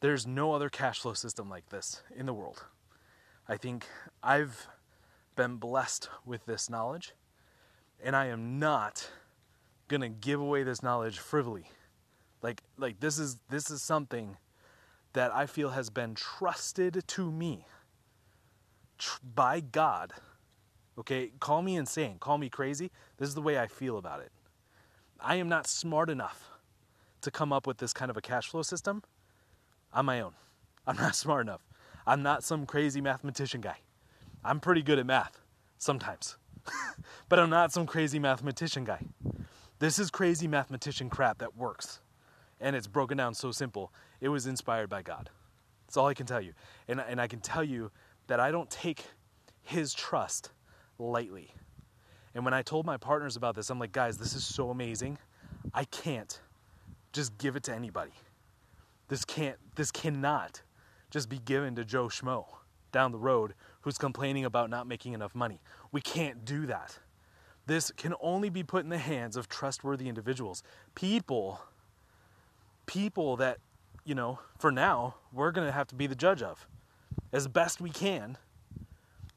There's 0.00 0.26
no 0.26 0.52
other 0.52 0.68
cash 0.68 1.00
flow 1.00 1.14
system 1.14 1.48
like 1.48 1.68
this 1.68 2.02
in 2.14 2.26
the 2.26 2.34
world. 2.34 2.64
I 3.48 3.56
think 3.56 3.86
I've 4.22 4.66
been 5.36 5.56
blessed 5.56 6.08
with 6.24 6.46
this 6.46 6.68
knowledge, 6.68 7.12
and 8.02 8.16
I 8.16 8.26
am 8.26 8.58
not 8.58 9.08
to 9.88 10.08
give 10.08 10.40
away 10.40 10.62
this 10.64 10.82
knowledge 10.82 11.18
frivolly. 11.18 11.70
Like 12.42 12.62
like 12.76 13.00
this 13.00 13.18
is 13.18 13.36
this 13.48 13.70
is 13.70 13.82
something 13.82 14.36
that 15.12 15.34
I 15.34 15.46
feel 15.46 15.70
has 15.70 15.90
been 15.90 16.14
trusted 16.14 17.04
to 17.06 17.30
me 17.30 17.66
tr- 18.98 19.18
by 19.34 19.60
God. 19.60 20.12
Okay, 20.98 21.32
call 21.40 21.62
me 21.62 21.76
insane, 21.76 22.18
call 22.18 22.38
me 22.38 22.48
crazy. 22.48 22.90
This 23.18 23.28
is 23.28 23.34
the 23.34 23.42
way 23.42 23.58
I 23.58 23.66
feel 23.66 23.98
about 23.98 24.20
it. 24.20 24.32
I 25.20 25.36
am 25.36 25.48
not 25.48 25.66
smart 25.66 26.10
enough 26.10 26.50
to 27.22 27.30
come 27.30 27.52
up 27.52 27.66
with 27.66 27.78
this 27.78 27.92
kind 27.92 28.10
of 28.10 28.16
a 28.16 28.20
cash 28.20 28.48
flow 28.48 28.62
system 28.62 29.02
on 29.92 30.06
my 30.06 30.20
own. 30.20 30.34
I'm 30.86 30.96
not 30.96 31.14
smart 31.24 31.46
enough. 31.46 31.65
I'm 32.06 32.22
not 32.22 32.44
some 32.44 32.66
crazy 32.66 33.00
mathematician 33.00 33.60
guy. 33.60 33.78
I'm 34.44 34.60
pretty 34.60 34.82
good 34.82 34.98
at 34.98 35.06
math 35.06 35.40
sometimes, 35.78 36.36
but 37.28 37.38
I'm 37.38 37.50
not 37.50 37.72
some 37.72 37.86
crazy 37.86 38.18
mathematician 38.18 38.84
guy. 38.84 39.04
This 39.78 39.98
is 39.98 40.10
crazy 40.10 40.46
mathematician 40.48 41.10
crap 41.10 41.38
that 41.38 41.56
works. 41.56 42.00
And 42.60 42.74
it's 42.74 42.86
broken 42.86 43.18
down 43.18 43.34
so 43.34 43.50
simple. 43.52 43.92
It 44.20 44.28
was 44.28 44.46
inspired 44.46 44.88
by 44.88 45.02
God. 45.02 45.28
That's 45.86 45.96
all 45.96 46.06
I 46.06 46.14
can 46.14 46.26
tell 46.26 46.40
you. 46.40 46.52
And, 46.88 47.00
and 47.00 47.20
I 47.20 47.26
can 47.26 47.40
tell 47.40 47.62
you 47.62 47.90
that 48.28 48.40
I 48.40 48.50
don't 48.50 48.70
take 48.70 49.04
his 49.62 49.92
trust 49.92 50.50
lightly. 50.98 51.52
And 52.34 52.44
when 52.44 52.54
I 52.54 52.62
told 52.62 52.86
my 52.86 52.96
partners 52.96 53.36
about 53.36 53.54
this, 53.54 53.68
I'm 53.68 53.78
like, 53.78 53.92
guys, 53.92 54.16
this 54.16 54.34
is 54.34 54.44
so 54.44 54.70
amazing. 54.70 55.18
I 55.74 55.84
can't 55.84 56.40
just 57.12 57.36
give 57.38 57.56
it 57.56 57.64
to 57.64 57.74
anybody. 57.74 58.12
This 59.08 59.24
can't, 59.24 59.56
this 59.74 59.90
cannot 59.90 60.62
just 61.16 61.30
be 61.30 61.38
given 61.38 61.74
to 61.74 61.82
Joe 61.82 62.08
Schmo 62.08 62.44
down 62.92 63.10
the 63.10 63.18
road 63.18 63.54
who's 63.80 63.96
complaining 63.96 64.44
about 64.44 64.68
not 64.68 64.86
making 64.86 65.14
enough 65.14 65.34
money. 65.34 65.62
We 65.90 66.02
can't 66.02 66.44
do 66.44 66.66
that. 66.66 66.98
This 67.64 67.90
can 67.96 68.12
only 68.20 68.50
be 68.50 68.62
put 68.62 68.84
in 68.84 68.90
the 68.90 68.98
hands 68.98 69.34
of 69.38 69.48
trustworthy 69.48 70.10
individuals. 70.10 70.62
People, 70.94 71.58
people 72.84 73.34
that, 73.38 73.60
you 74.04 74.14
know, 74.14 74.40
for 74.58 74.70
now, 74.70 75.14
we're 75.32 75.52
going 75.52 75.66
to 75.66 75.72
have 75.72 75.86
to 75.86 75.94
be 75.94 76.06
the 76.06 76.14
judge 76.14 76.42
of 76.42 76.68
as 77.32 77.48
best 77.48 77.80
we 77.80 77.88
can 77.88 78.36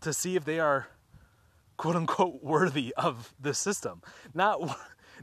to 0.01 0.11
see 0.11 0.35
if 0.35 0.43
they 0.43 0.59
are 0.59 0.89
quote 1.77 1.95
unquote 1.95 2.43
worthy 2.43 2.93
of 2.97 3.33
the 3.39 3.53
system. 3.53 4.01
Not 4.33 4.77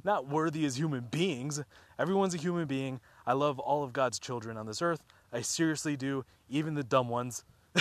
not 0.04 0.26
worthy 0.26 0.64
as 0.64 0.78
human 0.78 1.02
beings. 1.10 1.62
Everyone's 1.98 2.34
a 2.34 2.38
human 2.38 2.66
being. 2.66 3.00
I 3.26 3.34
love 3.34 3.58
all 3.58 3.84
of 3.84 3.92
God's 3.92 4.18
children 4.18 4.56
on 4.56 4.64
this 4.64 4.80
earth. 4.80 5.02
I 5.36 5.42
seriously 5.42 5.96
do, 5.96 6.24
even 6.48 6.72
the 6.74 6.82
dumb 6.82 7.10
ones. 7.10 7.44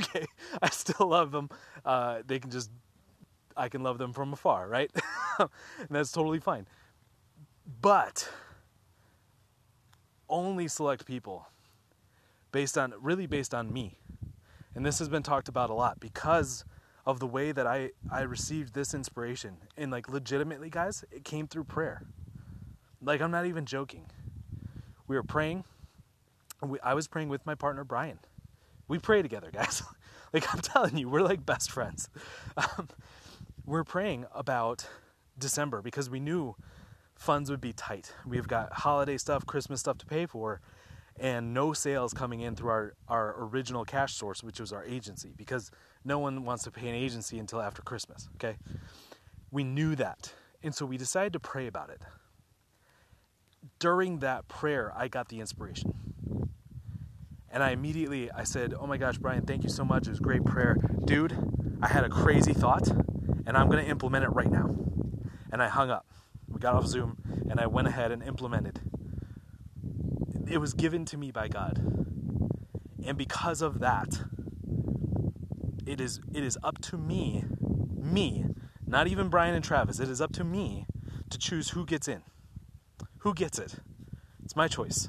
okay, 0.00 0.24
I 0.62 0.70
still 0.70 1.08
love 1.08 1.30
them. 1.30 1.50
Uh, 1.84 2.22
they 2.26 2.38
can 2.38 2.50
just, 2.50 2.70
I 3.54 3.68
can 3.68 3.82
love 3.82 3.98
them 3.98 4.14
from 4.14 4.32
afar, 4.32 4.66
right? 4.66 4.90
and 5.38 5.48
that's 5.90 6.10
totally 6.10 6.40
fine. 6.40 6.66
But 7.82 8.30
only 10.30 10.68
select 10.68 11.04
people 11.04 11.46
based 12.50 12.78
on, 12.78 12.94
really 12.98 13.26
based 13.26 13.52
on 13.52 13.70
me. 13.70 13.98
And 14.74 14.84
this 14.84 14.98
has 14.98 15.10
been 15.10 15.22
talked 15.22 15.48
about 15.50 15.68
a 15.68 15.74
lot 15.74 16.00
because 16.00 16.64
of 17.04 17.20
the 17.20 17.26
way 17.26 17.52
that 17.52 17.66
I, 17.66 17.90
I 18.10 18.22
received 18.22 18.72
this 18.72 18.94
inspiration. 18.94 19.58
And 19.76 19.92
like 19.92 20.08
legitimately, 20.08 20.70
guys, 20.70 21.04
it 21.12 21.24
came 21.24 21.46
through 21.46 21.64
prayer. 21.64 22.04
Like 23.02 23.20
I'm 23.20 23.30
not 23.30 23.44
even 23.44 23.66
joking. 23.66 24.06
We 25.06 25.16
were 25.16 25.22
praying. 25.22 25.64
We, 26.62 26.80
I 26.80 26.94
was 26.94 27.08
praying 27.08 27.28
with 27.28 27.44
my 27.46 27.54
partner 27.54 27.84
Brian. 27.84 28.18
We 28.88 28.98
pray 28.98 29.22
together, 29.22 29.50
guys. 29.52 29.82
like 30.32 30.52
I'm 30.52 30.60
telling 30.60 30.96
you, 30.96 31.08
we're 31.08 31.22
like 31.22 31.44
best 31.44 31.70
friends. 31.70 32.08
Um, 32.56 32.88
we're 33.64 33.84
praying 33.84 34.26
about 34.34 34.86
December 35.38 35.82
because 35.82 36.08
we 36.08 36.20
knew 36.20 36.54
funds 37.14 37.50
would 37.50 37.60
be 37.60 37.72
tight. 37.72 38.12
We've 38.26 38.46
got 38.46 38.72
holiday 38.72 39.18
stuff, 39.18 39.46
Christmas 39.46 39.80
stuff 39.80 39.98
to 39.98 40.06
pay 40.06 40.26
for, 40.26 40.60
and 41.18 41.54
no 41.54 41.72
sales 41.72 42.12
coming 42.12 42.40
in 42.40 42.54
through 42.54 42.70
our, 42.70 42.94
our 43.08 43.34
original 43.38 43.84
cash 43.84 44.14
source, 44.14 44.42
which 44.42 44.60
was 44.60 44.72
our 44.72 44.84
agency, 44.84 45.32
because 45.36 45.70
no 46.04 46.18
one 46.18 46.44
wants 46.44 46.64
to 46.64 46.70
pay 46.70 46.88
an 46.88 46.94
agency 46.94 47.38
until 47.38 47.60
after 47.60 47.82
Christmas, 47.82 48.28
okay? 48.36 48.56
We 49.50 49.64
knew 49.64 49.96
that. 49.96 50.32
And 50.62 50.74
so 50.74 50.84
we 50.84 50.96
decided 50.96 51.32
to 51.32 51.40
pray 51.40 51.66
about 51.66 51.90
it. 51.90 52.00
During 53.78 54.18
that 54.20 54.46
prayer, 54.48 54.92
I 54.94 55.08
got 55.08 55.28
the 55.28 55.40
inspiration. 55.40 55.94
And 57.56 57.64
I 57.64 57.70
immediately 57.70 58.30
I 58.30 58.44
said, 58.44 58.74
"Oh 58.78 58.86
my 58.86 58.98
gosh, 58.98 59.16
Brian, 59.16 59.46
thank 59.46 59.62
you 59.62 59.70
so 59.70 59.82
much. 59.82 60.06
It 60.06 60.10
was 60.10 60.20
great 60.20 60.44
prayer. 60.44 60.76
Dude, 61.06 61.34
I 61.80 61.88
had 61.88 62.04
a 62.04 62.10
crazy 62.10 62.52
thought 62.52 62.86
and 62.86 63.56
I'm 63.56 63.70
going 63.70 63.82
to 63.82 63.90
implement 63.90 64.24
it 64.24 64.28
right 64.28 64.50
now." 64.50 64.76
And 65.50 65.62
I 65.62 65.68
hung 65.68 65.88
up. 65.88 66.04
We 66.48 66.60
got 66.60 66.74
off 66.74 66.86
Zoom 66.86 67.16
and 67.48 67.58
I 67.58 67.66
went 67.66 67.88
ahead 67.88 68.12
and 68.12 68.22
implemented. 68.22 68.82
It 70.46 70.58
was 70.58 70.74
given 70.74 71.06
to 71.06 71.16
me 71.16 71.30
by 71.30 71.48
God. 71.48 71.78
And 73.06 73.16
because 73.16 73.62
of 73.62 73.78
that, 73.80 74.22
it 75.86 75.98
is 75.98 76.20
it 76.34 76.44
is 76.44 76.58
up 76.62 76.78
to 76.90 76.98
me, 76.98 77.46
me, 77.94 78.44
not 78.86 79.06
even 79.06 79.30
Brian 79.30 79.54
and 79.54 79.64
Travis. 79.64 79.98
It 79.98 80.10
is 80.10 80.20
up 80.20 80.32
to 80.32 80.44
me 80.44 80.86
to 81.30 81.38
choose 81.38 81.70
who 81.70 81.86
gets 81.86 82.06
in. 82.06 82.20
Who 83.20 83.32
gets 83.32 83.58
it? 83.58 83.76
It's 84.44 84.54
my 84.54 84.68
choice. 84.68 85.08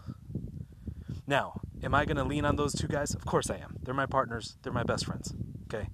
Now, 1.27 1.59
am 1.83 1.95
I 1.95 2.05
going 2.05 2.17
to 2.17 2.23
lean 2.23 2.45
on 2.45 2.55
those 2.55 2.73
two 2.73 2.87
guys? 2.87 3.13
Of 3.13 3.25
course 3.25 3.49
I 3.49 3.57
am. 3.57 3.77
They're 3.83 3.93
my 3.93 4.05
partners. 4.05 4.57
They're 4.61 4.73
my 4.73 4.83
best 4.83 5.05
friends. 5.05 5.33
Okay, 5.65 5.87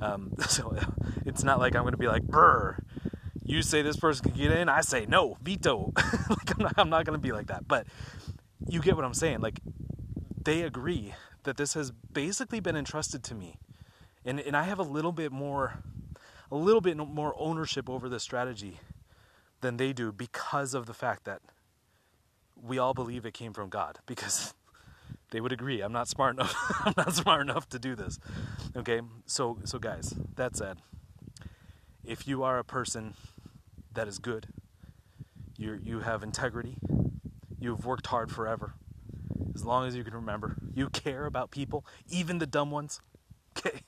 um, 0.00 0.32
so 0.48 0.76
it's 1.24 1.44
not 1.44 1.58
like 1.58 1.74
I'm 1.74 1.82
going 1.82 1.92
to 1.92 1.98
be 1.98 2.08
like, 2.08 2.22
"Brr, 2.22 2.78
you 3.42 3.62
say 3.62 3.82
this 3.82 3.96
person 3.96 4.30
can 4.30 4.40
get 4.40 4.52
in." 4.52 4.68
I 4.68 4.80
say 4.80 5.06
no, 5.06 5.36
veto. 5.42 5.92
like 6.28 6.50
I'm 6.50 6.62
not, 6.62 6.74
I'm 6.76 6.90
not 6.90 7.04
going 7.04 7.18
to 7.18 7.22
be 7.22 7.32
like 7.32 7.48
that. 7.48 7.66
But 7.66 7.86
you 8.68 8.80
get 8.80 8.96
what 8.96 9.04
I'm 9.04 9.14
saying. 9.14 9.40
Like 9.40 9.60
they 10.42 10.62
agree 10.62 11.14
that 11.44 11.56
this 11.56 11.74
has 11.74 11.90
basically 11.90 12.60
been 12.60 12.76
entrusted 12.76 13.22
to 13.24 13.34
me 13.34 13.58
and 14.24 14.40
and 14.40 14.56
I 14.56 14.64
have 14.64 14.78
a 14.78 14.84
little 14.84 15.12
bit 15.12 15.32
more 15.32 15.82
a 16.50 16.56
little 16.56 16.80
bit 16.80 16.96
more 16.96 17.34
ownership 17.38 17.88
over 17.90 18.08
this 18.08 18.22
strategy 18.22 18.78
than 19.60 19.76
they 19.76 19.92
do 19.92 20.12
because 20.12 20.74
of 20.74 20.86
the 20.86 20.94
fact 20.94 21.24
that 21.24 21.40
we 22.60 22.78
all 22.78 22.94
believe 22.94 23.26
it 23.26 23.34
came 23.34 23.52
from 23.52 23.68
God 23.68 23.98
because 24.06 24.54
they 25.34 25.40
would 25.40 25.52
agree 25.52 25.80
I'm 25.80 25.92
not 25.92 26.08
smart 26.08 26.36
enough 26.36 26.54
I'm 26.86 26.94
not 26.96 27.12
smart 27.12 27.40
enough 27.40 27.68
to 27.70 27.78
do 27.78 27.96
this 27.96 28.18
okay 28.76 29.00
so 29.26 29.58
so 29.64 29.78
guys 29.78 30.14
that 30.36 30.56
said 30.56 30.78
if 32.04 32.28
you 32.28 32.42
are 32.44 32.58
a 32.58 32.64
person 32.64 33.14
that 33.92 34.06
is 34.06 34.18
good 34.18 34.46
you 35.56 35.78
you 35.82 36.00
have 36.00 36.22
integrity 36.22 36.76
you've 37.58 37.84
worked 37.84 38.06
hard 38.06 38.30
forever 38.30 38.74
as 39.54 39.64
long 39.64 39.88
as 39.88 39.96
you 39.96 40.04
can 40.04 40.14
remember 40.14 40.56
you 40.72 40.88
care 40.88 41.26
about 41.26 41.50
people 41.50 41.84
even 42.08 42.38
the 42.38 42.46
dumb 42.46 42.70
ones 42.70 43.00
okay 43.58 43.80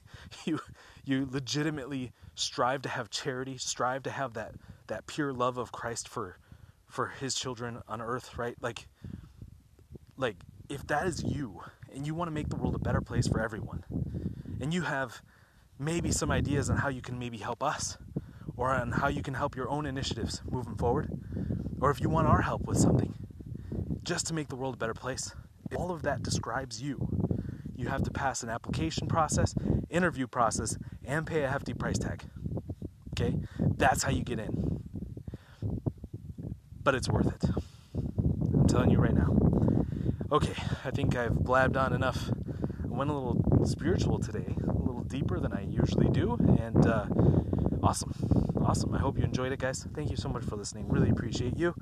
you 0.44 0.58
you 1.04 1.28
legitimately 1.30 2.12
strive 2.34 2.82
to 2.82 2.88
have 2.88 3.10
charity, 3.10 3.56
strive 3.58 4.02
to 4.04 4.10
have 4.10 4.34
that 4.34 4.54
that 4.88 5.06
pure 5.06 5.32
love 5.32 5.56
of 5.56 5.72
Christ 5.72 6.08
for 6.08 6.38
for 6.86 7.08
his 7.08 7.34
children 7.34 7.82
on 7.88 8.00
earth, 8.00 8.36
right? 8.36 8.56
Like 8.60 8.88
like 10.16 10.36
if 10.68 10.86
that 10.86 11.06
is 11.06 11.22
you 11.22 11.60
and 11.94 12.06
you 12.06 12.14
want 12.14 12.28
to 12.28 12.32
make 12.32 12.48
the 12.48 12.56
world 12.56 12.74
a 12.74 12.78
better 12.78 13.00
place 13.00 13.26
for 13.26 13.40
everyone 13.40 13.84
and 14.60 14.72
you 14.72 14.82
have 14.82 15.22
maybe 15.78 16.10
some 16.10 16.30
ideas 16.30 16.70
on 16.70 16.76
how 16.76 16.88
you 16.88 17.02
can 17.02 17.18
maybe 17.18 17.38
help 17.38 17.62
us 17.62 17.98
or 18.56 18.70
on 18.70 18.92
how 18.92 19.08
you 19.08 19.22
can 19.22 19.34
help 19.34 19.56
your 19.56 19.68
own 19.68 19.86
initiatives 19.86 20.42
moving 20.50 20.76
forward 20.76 21.10
or 21.80 21.90
if 21.90 22.00
you 22.00 22.08
want 22.08 22.26
our 22.26 22.42
help 22.42 22.66
with 22.66 22.78
something 22.78 23.14
just 24.02 24.26
to 24.26 24.34
make 24.34 24.48
the 24.48 24.56
world 24.56 24.74
a 24.74 24.78
better 24.78 24.94
place 24.94 25.34
all 25.74 25.90
of 25.90 26.02
that 26.02 26.22
describes 26.22 26.82
you 26.82 27.08
you 27.76 27.88
have 27.88 28.02
to 28.04 28.10
pass 28.10 28.42
an 28.42 28.48
application 28.48 29.06
process, 29.06 29.54
interview 29.90 30.26
process, 30.26 30.78
and 31.04 31.26
pay 31.26 31.42
a 31.42 31.48
hefty 31.48 31.74
price 31.74 31.98
tag. 31.98 32.24
Okay? 33.12 33.36
That's 33.58 34.02
how 34.02 34.10
you 34.10 34.24
get 34.24 34.38
in. 34.38 34.80
But 36.82 36.94
it's 36.94 37.08
worth 37.08 37.26
it. 37.26 37.50
I'm 37.94 38.66
telling 38.66 38.90
you 38.90 38.98
right 38.98 39.14
now. 39.14 39.65
Okay, 40.32 40.54
I 40.84 40.90
think 40.90 41.14
I've 41.14 41.36
blabbed 41.36 41.76
on 41.76 41.92
enough. 41.92 42.30
I 42.82 42.88
went 42.88 43.10
a 43.10 43.12
little 43.12 43.64
spiritual 43.64 44.18
today, 44.18 44.56
a 44.66 44.72
little 44.72 45.04
deeper 45.04 45.38
than 45.38 45.52
I 45.52 45.62
usually 45.62 46.08
do, 46.08 46.32
and 46.58 46.84
uh, 46.84 47.06
awesome. 47.80 48.12
awesome. 48.60 48.92
I 48.92 48.98
hope 48.98 49.18
you 49.18 49.22
enjoyed 49.22 49.52
it, 49.52 49.60
guys. 49.60 49.86
Thank 49.94 50.10
you 50.10 50.16
so 50.16 50.28
much 50.28 50.42
for 50.42 50.56
listening. 50.56 50.88
Really 50.88 51.10
appreciate 51.10 51.56
you 51.56 51.76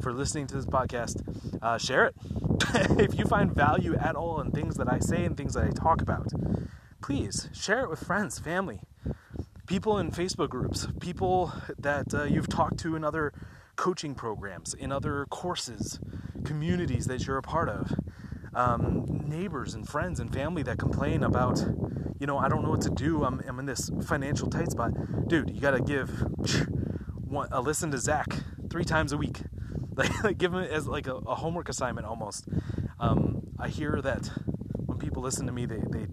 for 0.00 0.14
listening 0.14 0.46
to 0.46 0.54
this 0.54 0.64
podcast. 0.64 1.20
Uh, 1.60 1.76
share 1.76 2.06
it 2.06 2.14
if 2.98 3.18
you 3.18 3.26
find 3.26 3.54
value 3.54 3.94
at 3.96 4.16
all 4.16 4.40
in 4.40 4.52
things 4.52 4.76
that 4.76 4.90
I 4.90 4.98
say 4.98 5.26
and 5.26 5.36
things 5.36 5.52
that 5.52 5.64
I 5.64 5.70
talk 5.70 6.00
about. 6.00 6.28
Please 7.02 7.50
share 7.52 7.80
it 7.80 7.90
with 7.90 8.02
friends, 8.02 8.38
family, 8.38 8.80
people 9.66 9.98
in 9.98 10.12
Facebook 10.12 10.48
groups, 10.48 10.86
people 10.98 11.52
that 11.78 12.14
uh, 12.14 12.24
you've 12.24 12.48
talked 12.48 12.78
to 12.78 12.96
in 12.96 13.04
other 13.04 13.34
coaching 13.76 14.14
programs, 14.14 14.72
in 14.72 14.92
other 14.92 15.26
courses, 15.28 16.00
communities 16.44 17.06
that 17.06 17.26
you're 17.26 17.38
a 17.38 17.42
part 17.42 17.68
of, 17.68 17.94
um, 18.54 19.06
neighbors 19.26 19.74
and 19.74 19.88
friends 19.88 20.20
and 20.20 20.32
family 20.32 20.62
that 20.62 20.78
complain 20.78 21.22
about, 21.22 21.60
you 22.18 22.26
know, 22.26 22.38
I 22.38 22.48
don't 22.48 22.62
know 22.62 22.70
what 22.70 22.82
to 22.82 22.90
do. 22.90 23.24
I'm, 23.24 23.40
I'm 23.46 23.58
in 23.58 23.66
this 23.66 23.90
financial 24.06 24.48
tight 24.48 24.70
spot. 24.70 24.92
Dude, 25.28 25.50
you 25.50 25.60
got 25.60 25.72
to 25.72 25.80
give 25.80 26.10
one, 27.14 27.48
a 27.50 27.60
listen 27.60 27.90
to 27.92 27.98
Zach 27.98 28.26
three 28.70 28.84
times 28.84 29.12
a 29.12 29.16
week. 29.16 29.40
Like, 29.94 30.24
like 30.24 30.38
give 30.38 30.54
him 30.54 30.60
as 30.60 30.86
like 30.86 31.06
a, 31.06 31.16
a 31.16 31.34
homework 31.34 31.68
assignment 31.68 32.06
almost. 32.06 32.48
Um, 32.98 33.42
I 33.58 33.68
hear 33.68 34.00
that 34.00 34.30
when 34.86 34.96
people 34.96 35.22
listen 35.22 35.44
to 35.44 35.52
me, 35.52 35.66
they, 35.66 35.82
they, 35.86 36.06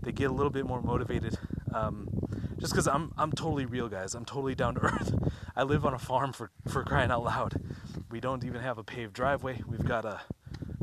they 0.00 0.12
get 0.12 0.30
a 0.30 0.32
little 0.32 0.48
bit 0.48 0.64
more 0.64 0.80
motivated. 0.80 1.38
Um, 1.74 2.08
just 2.58 2.72
because 2.72 2.86
I'm 2.86 3.12
I'm 3.18 3.32
totally 3.32 3.66
real, 3.66 3.88
guys. 3.88 4.14
I'm 4.14 4.24
totally 4.24 4.54
down 4.54 4.76
to 4.76 4.80
earth. 4.82 5.12
I 5.56 5.64
live 5.64 5.84
on 5.84 5.94
a 5.94 5.98
farm 5.98 6.32
for 6.32 6.50
for 6.68 6.84
crying 6.84 7.10
out 7.10 7.24
loud. 7.24 7.60
We 8.12 8.20
don't 8.20 8.44
even 8.44 8.60
have 8.60 8.76
a 8.76 8.84
paved 8.84 9.14
driveway. 9.14 9.62
We've 9.66 9.86
got 9.86 10.04
a 10.04 10.20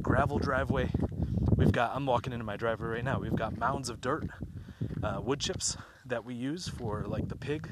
gravel 0.01 0.39
driveway. 0.39 0.89
We've 1.55 1.71
got 1.71 1.95
I'm 1.95 2.07
walking 2.07 2.33
into 2.33 2.43
my 2.43 2.57
driveway 2.57 2.87
right 2.87 3.03
now. 3.03 3.19
We've 3.19 3.35
got 3.35 3.55
mounds 3.55 3.89
of 3.89 4.01
dirt, 4.01 4.27
uh, 5.03 5.21
wood 5.21 5.39
chips 5.39 5.77
that 6.07 6.25
we 6.25 6.33
use 6.33 6.67
for 6.67 7.03
like 7.05 7.27
the 7.27 7.35
pig 7.35 7.69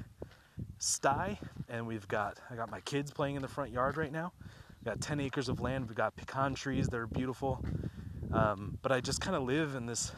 sty, 0.77 1.39
and 1.69 1.87
we've 1.87 2.07
got 2.07 2.37
I 2.51 2.55
got 2.55 2.69
my 2.69 2.81
kids 2.81 3.09
playing 3.09 3.35
in 3.35 3.41
the 3.41 3.47
front 3.47 3.71
yard 3.71 3.97
right 3.97 4.11
now. 4.11 4.31
We've 4.79 4.93
got 4.93 5.01
10 5.01 5.19
acres 5.21 5.49
of 5.49 5.59
land. 5.59 5.87
We've 5.87 5.97
got 5.97 6.15
pecan 6.15 6.53
trees 6.53 6.85
that 6.89 6.97
are 6.97 7.07
beautiful. 7.07 7.65
Um, 8.31 8.77
but 8.83 8.91
I 8.91 9.01
just 9.01 9.21
kind 9.21 9.35
of 9.35 9.41
live 9.41 9.73
in 9.73 9.87
this 9.87 10.11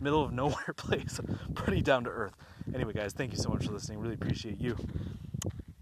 middle 0.00 0.24
of 0.24 0.32
nowhere 0.32 0.72
place, 0.76 1.20
pretty 1.54 1.82
down 1.82 2.04
to 2.04 2.10
earth. 2.10 2.34
Anyway, 2.74 2.94
guys, 2.94 3.12
thank 3.12 3.32
you 3.32 3.38
so 3.38 3.50
much 3.50 3.66
for 3.66 3.72
listening. 3.72 3.98
Really 3.98 4.14
appreciate 4.14 4.58
you. 4.58 4.74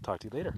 Talk 0.03 0.19
to 0.19 0.27
you 0.27 0.37
later. 0.37 0.53